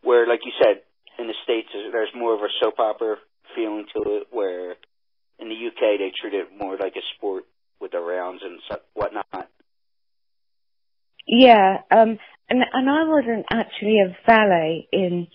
[0.01, 0.81] Where, like you said,
[1.17, 3.17] in the States, there's more of a soap opera
[3.55, 4.75] feeling to it, where
[5.39, 7.43] in the UK they treat it more like a sport
[7.79, 8.59] with the rounds and
[8.93, 9.49] whatnot.
[11.27, 12.17] Yeah, um,
[12.49, 15.27] and and I wasn't actually a valet in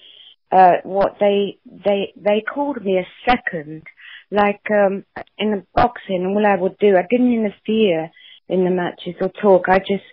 [0.53, 3.85] uh what they they they called me a second,
[4.31, 5.05] like um
[5.39, 6.35] in the boxing.
[6.35, 8.11] What I would do, I didn't interfere
[8.49, 9.69] in the matches or talk.
[9.69, 10.05] I just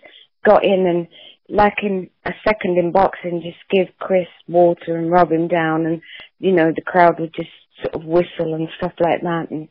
[0.44, 1.08] got in and
[1.48, 6.00] like in a second in boxing, just give Chris water and rub him down, and
[6.38, 7.50] you know the crowd would just
[7.82, 9.50] sort of whistle and stuff like that.
[9.50, 9.68] And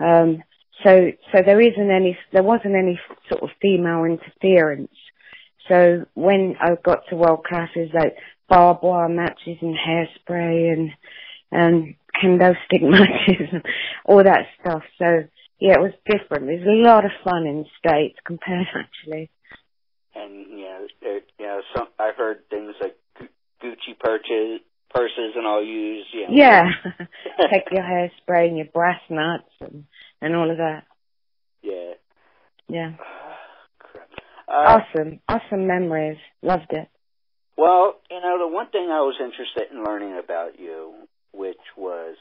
[0.00, 0.42] um,
[0.84, 2.98] so so there isn't any, there wasn't any
[3.30, 4.92] sort of female interference.
[5.68, 8.16] So when I got to world classes like
[8.48, 10.90] barbed wire matches and hairspray and
[11.50, 13.64] and kendo stick matches and
[14.04, 14.82] all that stuff.
[14.98, 15.24] So
[15.60, 16.46] yeah, it was different.
[16.46, 19.30] There's a lot of fun in the States compared actually.
[20.14, 23.28] And you know, there, you know, some I've heard things like Gu-
[23.62, 24.60] Gucci purchase,
[24.94, 26.08] purses and all used.
[26.12, 26.70] You know, Yeah.
[27.52, 29.84] Take your hairspray and your brass nuts and,
[30.20, 30.84] and all of that.
[31.62, 31.92] yeah.
[32.68, 32.92] Yeah.
[34.46, 35.20] Uh, Awesome.
[35.26, 36.18] Awesome memories.
[36.42, 36.86] Loved it.
[37.56, 40.92] Well, you know, the one thing I was interested in learning about you,
[41.32, 42.16] which was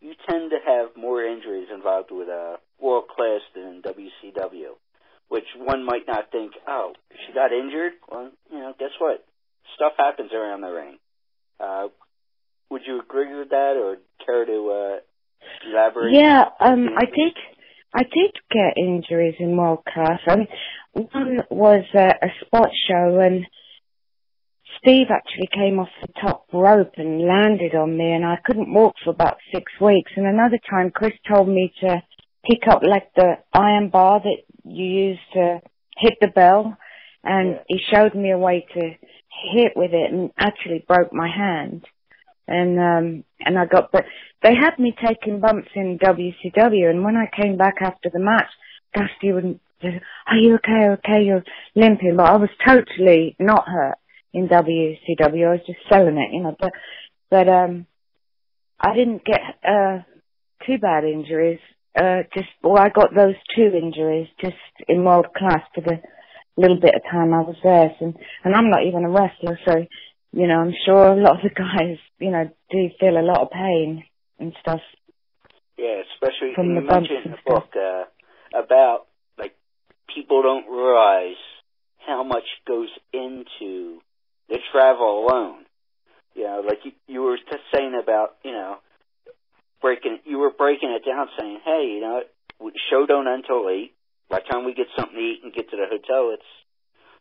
[0.00, 4.76] you tend to have more injuries involved with uh, world class than WCW,
[5.28, 6.92] which one might not think, oh,
[7.26, 7.92] she got injured.
[8.10, 9.24] Well, you know, guess what?
[9.76, 10.98] Stuff happens around the ring.
[11.58, 11.88] Uh,
[12.70, 16.14] would you agree with that, or care to uh, elaborate?
[16.14, 17.36] Yeah, um, I did.
[17.94, 19.56] I did get injuries in.
[19.58, 20.48] I mean,
[20.92, 23.46] one was uh, a spot show, and
[24.78, 28.94] Steve actually came off the top rope and landed on me, and I couldn't walk
[29.04, 30.10] for about six weeks.
[30.16, 32.02] And another time, Chris told me to
[32.48, 35.60] pick up like the iron bar that you use to
[35.96, 36.76] hit the bell,
[37.22, 37.62] and Yeah.
[37.68, 38.80] he showed me a way to
[39.52, 41.84] hit with it, and actually broke my hand.
[42.46, 44.04] And um, and I got, but
[44.42, 48.50] they had me taking bumps in WCW, and when I came back after the match,
[48.94, 50.88] Dusty would, say, "Are you okay?
[50.90, 53.96] Okay, you're limping," but I was totally not hurt.
[54.34, 55.46] in WCW.
[55.46, 56.56] I was just selling it, you know.
[56.58, 56.72] But
[57.30, 57.86] but um,
[58.80, 60.00] I didn't get uh
[60.66, 61.60] too bad injuries.
[61.96, 64.56] Uh, just well, I got those two injuries just
[64.88, 66.00] in world class for the
[66.56, 67.94] little bit of time I was there.
[68.00, 68.14] And
[68.44, 69.86] and I'm not even a wrestler, so
[70.32, 73.40] you know I'm sure a lot of the guys, you know, do feel a lot
[73.40, 74.04] of pain
[74.38, 74.80] and stuff.
[75.78, 78.04] Yeah, especially From the mentioned in the book uh,
[78.56, 79.06] about
[79.38, 79.54] like
[80.12, 81.40] people don't realize
[82.06, 83.98] how much goes into
[84.48, 85.64] the travel alone.
[86.34, 88.76] You know, like you, you were just saying about you know
[89.84, 90.18] breaking.
[90.24, 92.22] You were breaking it down, saying, "Hey, you know,
[92.90, 93.92] show don't end till eight.
[94.30, 96.50] By the time we get something to eat and get to the hotel, it's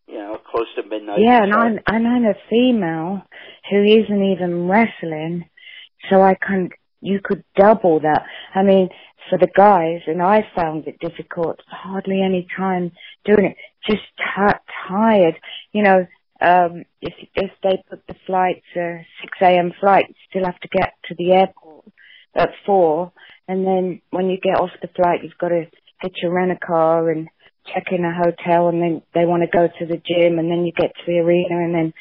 [0.08, 3.22] you know close to midnight." Yeah, and I'm and I'm a female
[3.70, 5.50] who isn't even wrestling,
[6.10, 6.70] so I can
[7.02, 8.24] you could double that.
[8.56, 8.88] I mean,
[9.30, 11.60] for the guys, and I found it difficult.
[11.68, 12.94] Hardly any time
[13.26, 13.58] doing it.
[13.86, 15.36] Just t- tired.
[15.74, 16.08] You know,
[16.40, 19.74] um, if if they put the flights, uh, six a.m.
[19.82, 21.74] flight, you still have to get to the airport
[22.36, 23.12] at four,
[23.48, 27.28] and then when you get off the flight, you've got to rent a car and
[27.74, 30.66] check in a hotel, and then they want to go to the gym, and then
[30.66, 31.94] you get to the arena, and then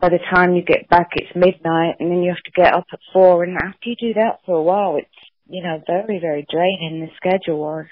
[0.00, 2.86] by the time you get back, it's midnight, and then you have to get up
[2.92, 5.08] at four, and after you do that for a while, it's
[5.48, 7.00] you know very very draining.
[7.00, 7.86] The schedule was.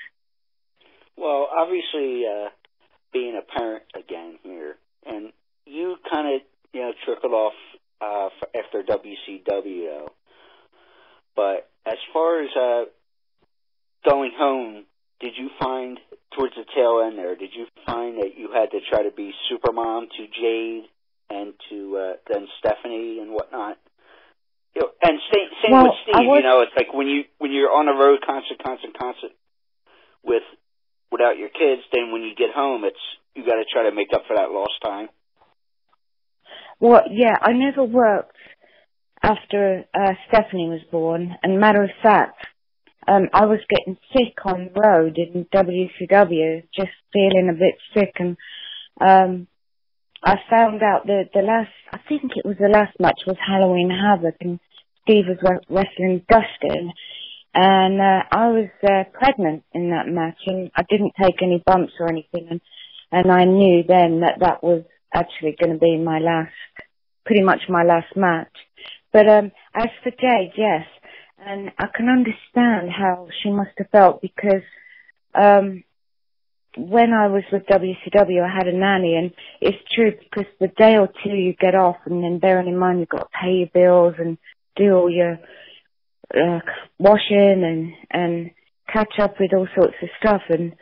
[1.17, 2.49] Well, obviously, uh,
[3.13, 4.77] being a parent again here,
[5.07, 5.33] and
[5.67, 6.41] you kind of,
[6.73, 7.53] you know, trickled off
[8.01, 8.29] uh,
[8.59, 10.09] after WCW, though.
[11.35, 12.85] But as far as uh,
[14.09, 14.85] going home,
[15.21, 15.99] did you find
[16.37, 17.37] towards the tail end there?
[17.37, 20.85] Did you find that you had to try to be super mom to Jade
[21.31, 23.79] and to uh, then Stephanie and whatnot?
[24.75, 26.27] You know, and same, same Well, with Steve.
[26.29, 29.33] was- You know, it's like when you when you're on the road, constant, constant, constant
[30.25, 30.43] with
[31.11, 33.01] without your kids, then when you get home, it's
[33.35, 35.09] you got to try to make up for that lost time.
[36.81, 38.37] Well, yeah, I never worked
[39.23, 42.47] after uh, Stephanie was born, and matter of fact,
[43.07, 48.15] um, I was getting sick on the road in WCW, just feeling a bit sick,
[48.19, 48.37] and
[49.01, 49.47] um,
[50.25, 53.91] I found out that the last, I think it was the last match was Halloween
[53.91, 54.61] Havoc, and
[55.03, 56.93] Steve was wrestling Dustin,
[57.55, 61.93] and uh, I was uh, pregnant in that match, and I didn't take any bumps
[61.99, 62.61] or anything, and
[63.11, 66.55] and I knew then that that was actually going to be my last,
[67.27, 68.49] pretty much my last match.
[69.13, 70.87] But um, as for Jade, yes,
[71.39, 74.63] and I can understand how she must have felt because
[75.35, 75.85] um,
[76.77, 80.97] when I was with WCW, I had a nanny, and it's true because the day
[80.97, 83.69] or two you get off, and then bearing in mind you've got to pay your
[83.73, 84.39] bills and
[84.77, 85.39] do all your
[86.35, 86.61] uh,
[86.99, 88.51] washing and and
[88.91, 90.73] catch up with all sorts of stuff, and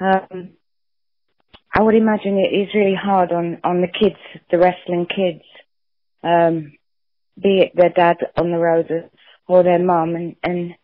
[0.00, 0.50] um,
[1.72, 4.16] I would imagine it is really hard on on the kids,
[4.50, 5.44] the wrestling kids,
[6.24, 6.72] um,
[7.40, 9.10] be it their dad on the road
[9.46, 10.74] or, their mum, and and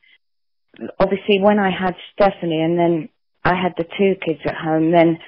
[0.98, 3.08] obviously when I had Stephanie and then
[3.44, 5.18] I had the two kids at home, then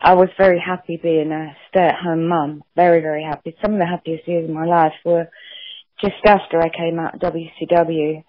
[0.00, 2.62] I was very happy being a stay-at-home mum.
[2.74, 3.56] Very, very happy.
[3.62, 5.28] Some of the happiest years of my life were
[6.00, 8.22] just after I came out of WCW.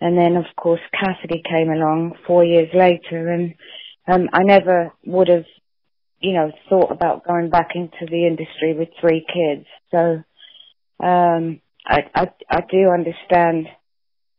[0.00, 3.54] And then, of course, Cassidy came along four years later, and
[4.08, 5.44] um, I never would have,
[6.18, 9.66] you know, thought about going back into the industry with three kids.
[9.92, 10.24] So
[11.06, 13.68] um, I, I, I do understand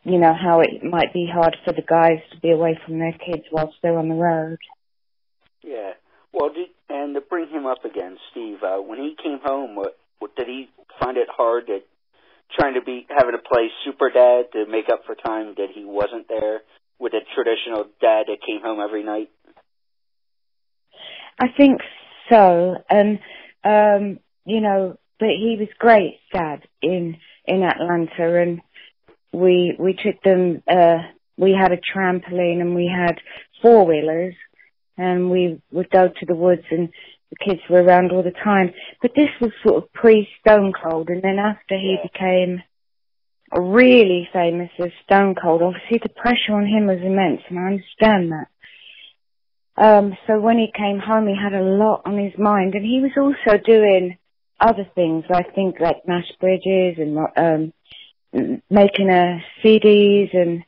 [0.04, 3.14] you know, how it might be hard for the guys to be away from their
[3.14, 4.58] kids whilst they're on the road.
[5.64, 5.94] Yeah.
[6.34, 9.78] Well, did, and to bring him up again, Steve, uh, when he came home,
[10.36, 10.68] did he
[11.00, 11.84] find it hard that
[12.60, 15.86] trying to be having to play super dad to make up for time that he
[15.86, 16.62] wasn't there
[17.00, 19.30] with a traditional dad that came home every night?
[21.40, 21.82] I think
[22.30, 23.20] so, and
[23.64, 28.62] um, you know, but he was great, Dad, in in Atlanta, and
[29.32, 30.62] we we took them.
[30.68, 31.00] Uh,
[31.38, 33.20] we had a trampoline and we had
[33.62, 34.36] four wheelers,
[34.98, 36.90] and we would go to the woods, and
[37.32, 38.74] the kids were around all the time.
[39.02, 42.62] But this was sort of pre Stone Cold, and then after he became
[43.52, 48.32] really famous as Stone Cold, obviously the pressure on him was immense, and I understand
[48.32, 48.48] that.
[49.76, 53.02] Um, so when he came home, he had a lot on his mind, and he
[53.02, 54.18] was also doing
[54.64, 55.26] other things.
[55.30, 57.74] I think like Nash Bridges and um,
[58.70, 60.64] making a CDs and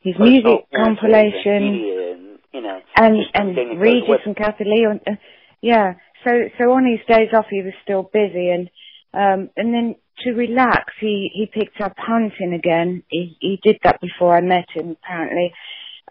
[0.00, 4.86] his music compilation and, you know, and and everything that goes Regis and Kathie Lee.
[4.90, 5.20] And, uh,
[5.60, 8.70] yeah, so so on his days off, he was still busy, and
[9.12, 13.02] um, and then to relax, he he picked up hunting again.
[13.08, 15.52] He he did that before I met him, apparently.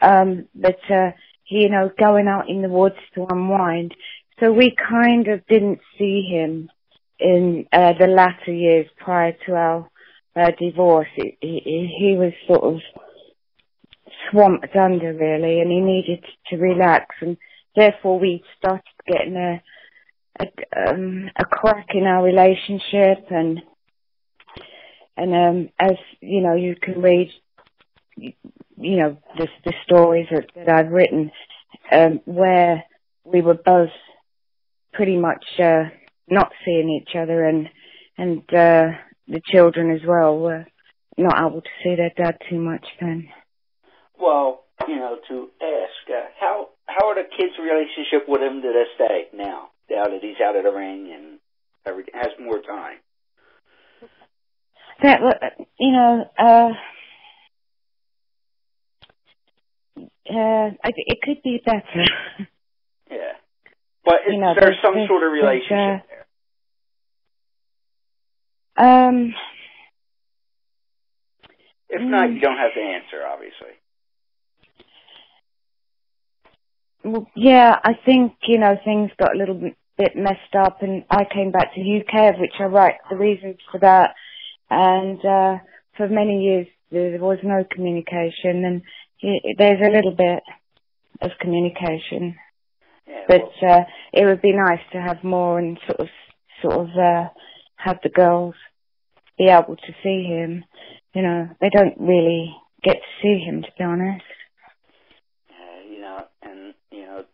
[0.01, 1.11] Um, but uh,
[1.43, 3.93] he, you know, going out in the woods to unwind.
[4.39, 6.69] So we kind of didn't see him
[7.24, 9.89] in uh, the latter years prior to our
[10.36, 12.82] uh, divorce, he, he, he was sort of
[14.30, 17.38] swamped under really, and he needed to relax, and
[17.76, 19.61] therefore we started getting a
[20.39, 23.61] a, um, a crack in our relationship, and
[25.15, 27.30] and um, as you know, you can read,
[28.17, 28.34] you,
[28.97, 31.32] know, the, the stories that, that I've written,
[31.91, 32.84] um, where
[33.24, 33.91] we were both
[34.91, 35.84] pretty much uh,
[36.30, 37.69] not seeing each other, and
[38.17, 38.91] and uh,
[39.28, 40.65] the children as well were
[41.17, 43.30] not able to see their dad too much then.
[44.19, 48.67] Well, you know, to ask uh, how how are the kids' relationship with him to
[48.74, 49.69] this day now?
[49.89, 51.39] Now that he's out of the ring and
[51.86, 52.97] every, has more time.
[55.01, 55.19] That
[55.80, 56.69] you know, uh,
[59.99, 62.05] uh, it could be better.
[63.11, 63.34] Yeah,
[64.05, 66.03] but is You know, there there's- some sort of relationship there?
[68.78, 69.34] Um,
[71.89, 72.36] If not, mm.
[72.36, 73.74] you don't have to answer, obviously.
[77.03, 79.59] well, yeah, I think you know things got a little
[79.97, 83.57] bit messed up, and I came back to UK, of which I write the reasons
[83.71, 84.15] for that.
[84.69, 85.57] And uh,
[85.97, 88.82] for many years there was no communication, and
[89.57, 90.43] there's a little bit
[91.21, 92.36] of communication.
[93.07, 96.07] Yeah, but well, uh, it would be nice to have more and sort of
[96.61, 97.30] sort of uh,
[97.84, 98.55] have the girls
[99.38, 100.63] be able to see him.
[101.13, 104.23] You know, they don't really get to see him, to be honest.
[105.49, 107.25] uh, you know, and you know,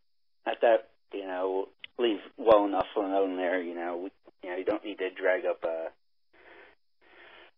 [0.45, 3.61] at that, you know, leave well enough alone there.
[3.61, 4.09] You know, we,
[4.43, 5.89] you know, you don't need to drag up uh,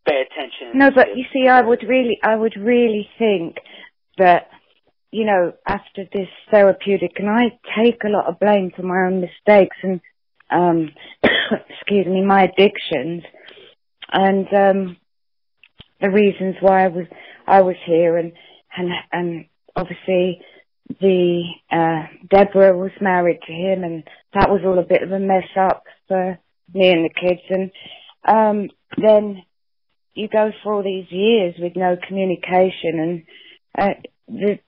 [0.05, 0.77] bad tension.
[0.77, 3.57] No, but you see, I would really, I would really think
[4.17, 4.49] that,
[5.11, 9.21] you know, after this therapeutic, and I take a lot of blame for my own
[9.21, 10.01] mistakes and,
[10.51, 10.89] um,
[11.23, 13.23] excuse me, my addictions,
[14.11, 14.97] and um,
[15.99, 17.05] the reasons why I was,
[17.47, 18.33] I was here, and
[18.75, 19.45] and and
[19.75, 20.41] obviously
[20.99, 25.19] the uh Debra was married to him and that was all a bit of a
[25.19, 26.37] mess up for
[26.73, 27.71] me and the kids and
[28.27, 29.43] um then
[30.13, 33.23] you go for all these years with no communication and
[33.77, 33.93] uh,
[34.27, 34.59] the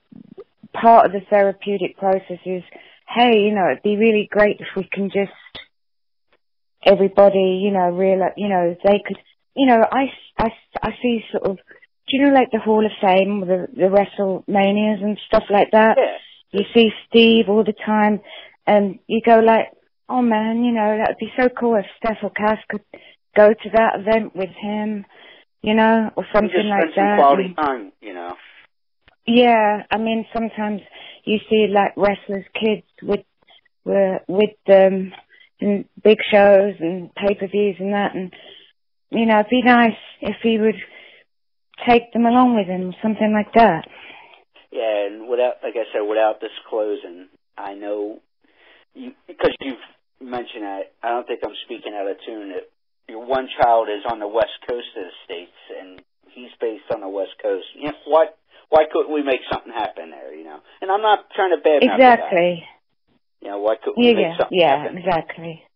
[0.74, 2.64] part of the therapeutic process is
[3.08, 5.32] hey you know it'd be really great if we can just
[6.86, 9.18] everybody you know real you know they could
[9.56, 10.06] you know I,
[10.38, 10.50] I,
[10.82, 15.04] I see sort of do you know like the Hall of Fame the the WrestleManias
[15.04, 16.18] and stuff like that Yeah.
[16.60, 18.22] you see Steve all the time
[18.68, 19.68] and you go like
[20.10, 22.82] oh man you know that would be so cool if Steph or Cass could
[23.36, 25.06] go to that event with him
[25.62, 27.92] you know or something just like that quality And- time.
[28.02, 28.36] You know.
[29.26, 30.82] yeah, I mean sometimes
[31.24, 33.26] you see like wrestlers' kids with
[33.86, 35.14] with with them
[35.60, 38.34] in big shows and pay per views and that, and
[39.10, 40.76] you know it'd be nice if he would
[41.88, 43.86] take them along with him, something like that.
[44.72, 47.28] Yeah, and without, like I said, without disclosing,
[47.58, 48.20] I know
[48.94, 49.78] you because you've
[50.22, 50.94] mentioned that.
[51.02, 52.50] I don't think I'm speaking out of tune.
[52.50, 52.70] That
[53.08, 56.02] your one child is on the west coast of the states, and
[56.32, 57.66] he's based on the west coast.
[57.76, 58.26] You know, why
[58.70, 60.34] why couldn't we make something happen there?
[60.34, 62.66] You know, and I'm not trying to bad Exactly.
[63.44, 64.98] You know, why couldn't we Yeah, make something yeah, happen?
[64.98, 65.68] exactly.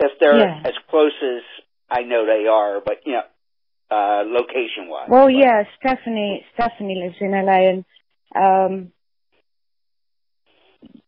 [0.00, 0.62] If they're Yeah.
[0.64, 1.42] as close as
[1.90, 3.24] I know they are, but you know,
[3.90, 5.10] uh, location wise.
[5.10, 7.84] Well, yeah, Stephanie Stephanie lives in LA, and
[8.34, 8.92] um,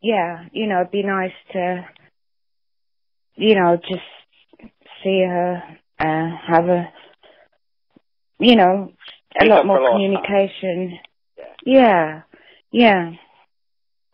[0.02, 1.88] yeah, you know, it'd be nice to,
[3.36, 4.70] you know, just
[5.02, 5.62] see her,
[5.98, 6.92] uh, have a,
[8.38, 8.92] you know,
[9.40, 10.98] a Make lot more communication.
[11.38, 11.54] Yeah.
[11.64, 12.22] Yeah,
[12.70, 13.12] yeah.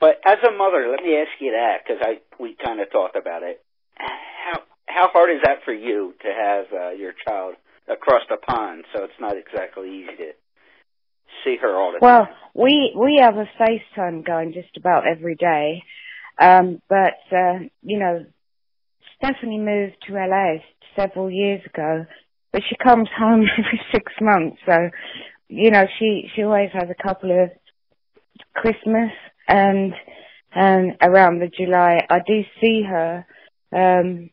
[0.01, 3.17] But as a mother, let me ask you that because I we kind of talked
[3.17, 3.63] about it.
[3.97, 7.55] How how hard is that for you to have uh, your child
[7.87, 8.85] across the pond?
[8.95, 10.33] So it's not exactly easy to
[11.45, 12.35] see her all the Well, time.
[12.55, 15.83] Well, we we have a FaceTime going just about every day,
[16.41, 18.25] um, but uh, you know,
[19.17, 20.61] Stephanie moved to LA
[20.97, 22.07] several years ago,
[22.53, 24.57] but she comes home every six months.
[24.67, 24.89] So,
[25.49, 27.51] you know, she she always has a couple of
[28.55, 29.13] Christmas
[29.49, 29.93] and
[30.55, 32.07] and around the July.
[32.09, 33.27] I do see her,
[33.73, 34.31] um,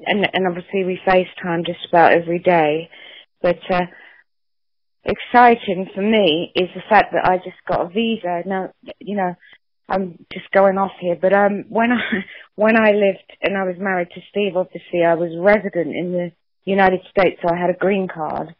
[0.00, 2.90] and and obviously we FaceTime just about every day,
[3.42, 3.58] but.
[3.70, 3.86] uh
[5.04, 8.42] exciting for me is the fact that I just got a visa.
[8.46, 9.34] Now, you know,
[9.88, 12.24] I'm just going off here, but um, when I
[12.54, 16.32] when I lived and I was married to Steve, obviously I was resident in the
[16.64, 18.54] United States, so I had a green card.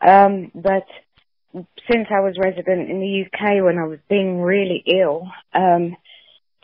[0.00, 0.84] Um, but
[1.54, 5.96] since I was resident in the UK when I was being really ill um,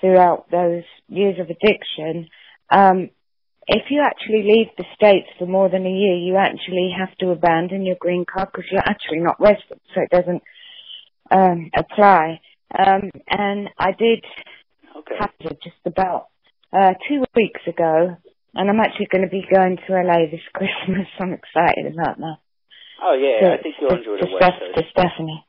[0.01, 2.28] throughout those years of addiction,
[2.70, 3.11] um,
[3.66, 7.30] if you actually leave the States for more than a year, you actually have to
[7.30, 10.43] abandon your green card because you're actually not resident, so it doesn't
[11.30, 12.41] um, apply.
[12.76, 14.24] Um, and I did
[14.97, 15.14] Okay.
[15.20, 16.28] have it just about
[16.72, 18.16] uh, two weeks ago,
[18.55, 21.07] and I'm actually going to be going to LA this Christmas.
[21.20, 22.36] I'm excited about that.
[23.03, 24.76] Oh yeah, I To- think you'll enjoy to the West Coast.
[24.76, 25.44] To Stephanie.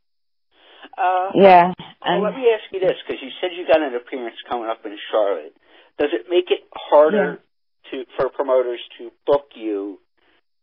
[0.97, 1.73] Uh, Yeah.
[1.77, 4.67] Well, And let me ask you this, because you said you got an appearance coming
[4.69, 5.55] up in Charlotte.
[5.97, 7.39] Does it make it harder
[7.91, 9.99] to for promoters to book you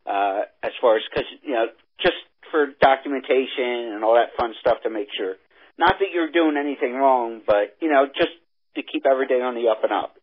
[0.06, 1.66] uh, as far as because you know
[2.00, 2.16] just
[2.50, 5.36] for documentation and all that fun stuff to make sure,
[5.78, 8.32] not that you're doing anything wrong, but you know just
[8.76, 10.16] to keep everything on the up and up.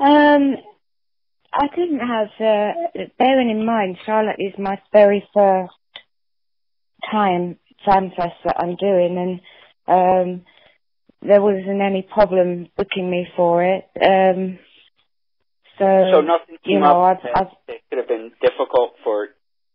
[0.00, 0.56] Um,
[1.52, 5.72] I didn't have, uh, bearing in mind, Charlotte is my very first
[7.10, 9.40] time fan fest that I'm doing, and
[9.88, 10.44] um,
[11.22, 13.88] there wasn't any problem booking me for it.
[14.00, 14.58] Um,
[15.78, 19.28] so, So nothing you came know, up I've, I've, that could have been difficult for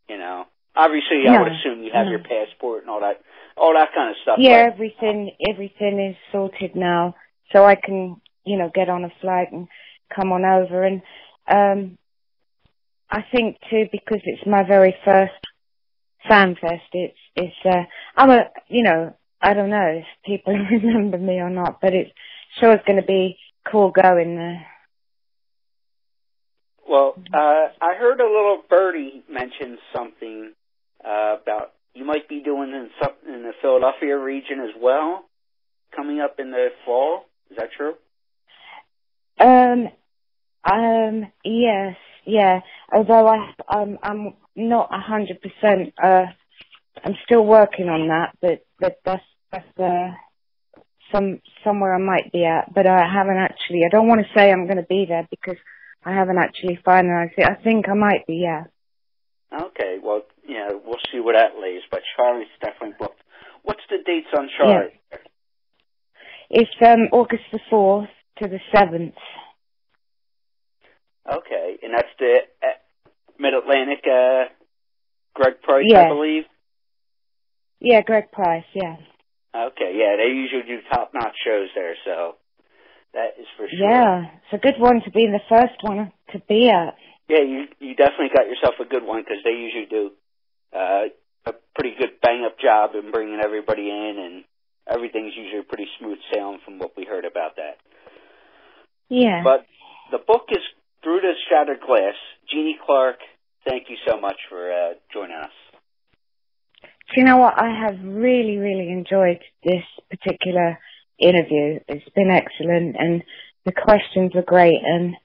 [0.09, 0.45] you know.
[0.75, 2.11] Obviously, I would assume you have no.
[2.11, 3.21] your passport and all that,
[3.55, 4.37] all that kind of stuff.
[4.39, 7.15] yeah, but- everything, everything is sorted now,
[7.51, 9.67] so I can, you know, get on a flight and
[10.13, 10.83] come on over.
[10.83, 11.03] And
[11.47, 11.97] um,
[13.09, 15.33] I think too, because it's my very first
[16.27, 17.83] fan fest, it's, it's, uh,
[18.15, 22.11] I'm a, you know, I don't know if people remember me or not, but it's
[22.59, 23.37] sure it's going to be
[23.69, 24.65] cool going there.
[26.87, 30.53] Well, uh, I heard a little birdie mention something
[31.03, 35.25] uh, about you might be doing in some in the Philadelphia region as well,
[35.95, 37.25] coming up in the fall.
[37.51, 37.95] Is that true?
[39.39, 39.89] Um,
[40.69, 41.95] um, yes,
[42.25, 42.61] yeah.
[42.93, 45.93] Although I, I'm, I'm not a hundred percent.
[46.01, 46.25] Uh,
[47.03, 50.11] I'm still working on that, but but that's that's uh,
[51.11, 52.73] some somewhere I might be at.
[52.73, 53.81] But I haven't actually.
[53.85, 55.57] I don't want to say I'm going to be there because
[56.05, 57.45] I haven't actually finalized it.
[57.45, 58.35] I think I might be.
[58.43, 58.65] Yeah.
[59.53, 59.97] Okay.
[60.01, 61.81] Well, yeah, we'll see where that lays.
[61.91, 63.21] But Charlotte's definitely booked.
[63.63, 64.93] What's the dates on Charlotte?
[66.49, 69.15] It's um August the fourth to the seventh.
[71.31, 72.67] Okay, and that's the uh,
[73.39, 74.03] Mid Atlantic.
[74.05, 74.45] Uh,
[75.33, 76.05] Greg Price, Yeah.
[76.05, 76.43] I believe.
[77.79, 78.65] Yeah, Greg Price.
[78.73, 78.97] Yeah.
[79.55, 82.35] Okay, yeah, they usually do top notch shows there, so
[83.13, 83.89] that is for sure.
[83.89, 86.95] Yeah, it's a good one to be in the first one to be at.
[87.29, 90.11] Yeah, you you definitely got yourself a good one because they usually do
[90.73, 91.03] uh,
[91.45, 94.43] a pretty good bang up job in bringing everybody in, and
[94.87, 97.77] everything's usually pretty smooth sailing from what we heard about that.
[99.09, 99.43] Yeah.
[99.43, 99.65] But
[100.11, 100.63] the book is
[101.03, 102.15] Through the Shattered Glass.
[102.49, 103.17] Jeannie Clark,
[103.67, 105.51] thank you so much for uh, joining us.
[106.81, 107.55] Do you know what?
[107.57, 110.79] I have really, really enjoyed this particular
[111.19, 111.79] interview.
[111.89, 113.21] It's been excellent, and
[113.65, 115.15] the questions were great, and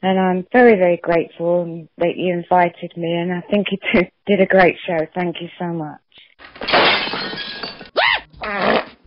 [0.00, 4.40] and I'm very, very grateful that you invited me, and I think you did, did
[4.40, 4.98] a great show.
[5.14, 6.87] Thank you so much.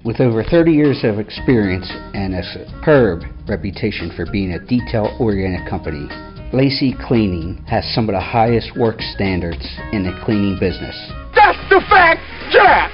[0.04, 5.70] With over 30 years of experience and a superb reputation for being a detail oriented
[5.70, 6.08] company,
[6.52, 10.98] Lacey Cleaning has some of the highest work standards in the cleaning business.
[11.36, 12.90] That's the fact, Jack!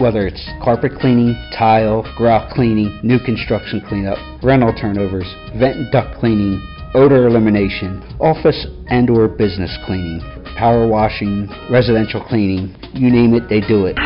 [0.00, 6.18] Whether it's carpet cleaning, tile, grout cleaning, new construction cleanup, rental turnovers, vent and duct
[6.18, 6.60] cleaning,
[6.94, 10.20] odor elimination, office and or business cleaning,
[10.58, 13.96] power washing, residential cleaning, you name it, they do it.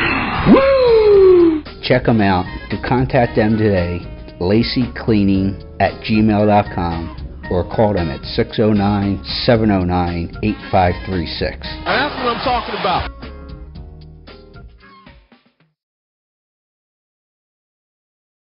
[1.85, 2.47] Check them out.
[2.71, 4.01] To contact them today,
[4.41, 11.61] lacycleaning at gmail.com or call them at 609 709 8536.
[11.85, 13.34] That's what I'm talking about.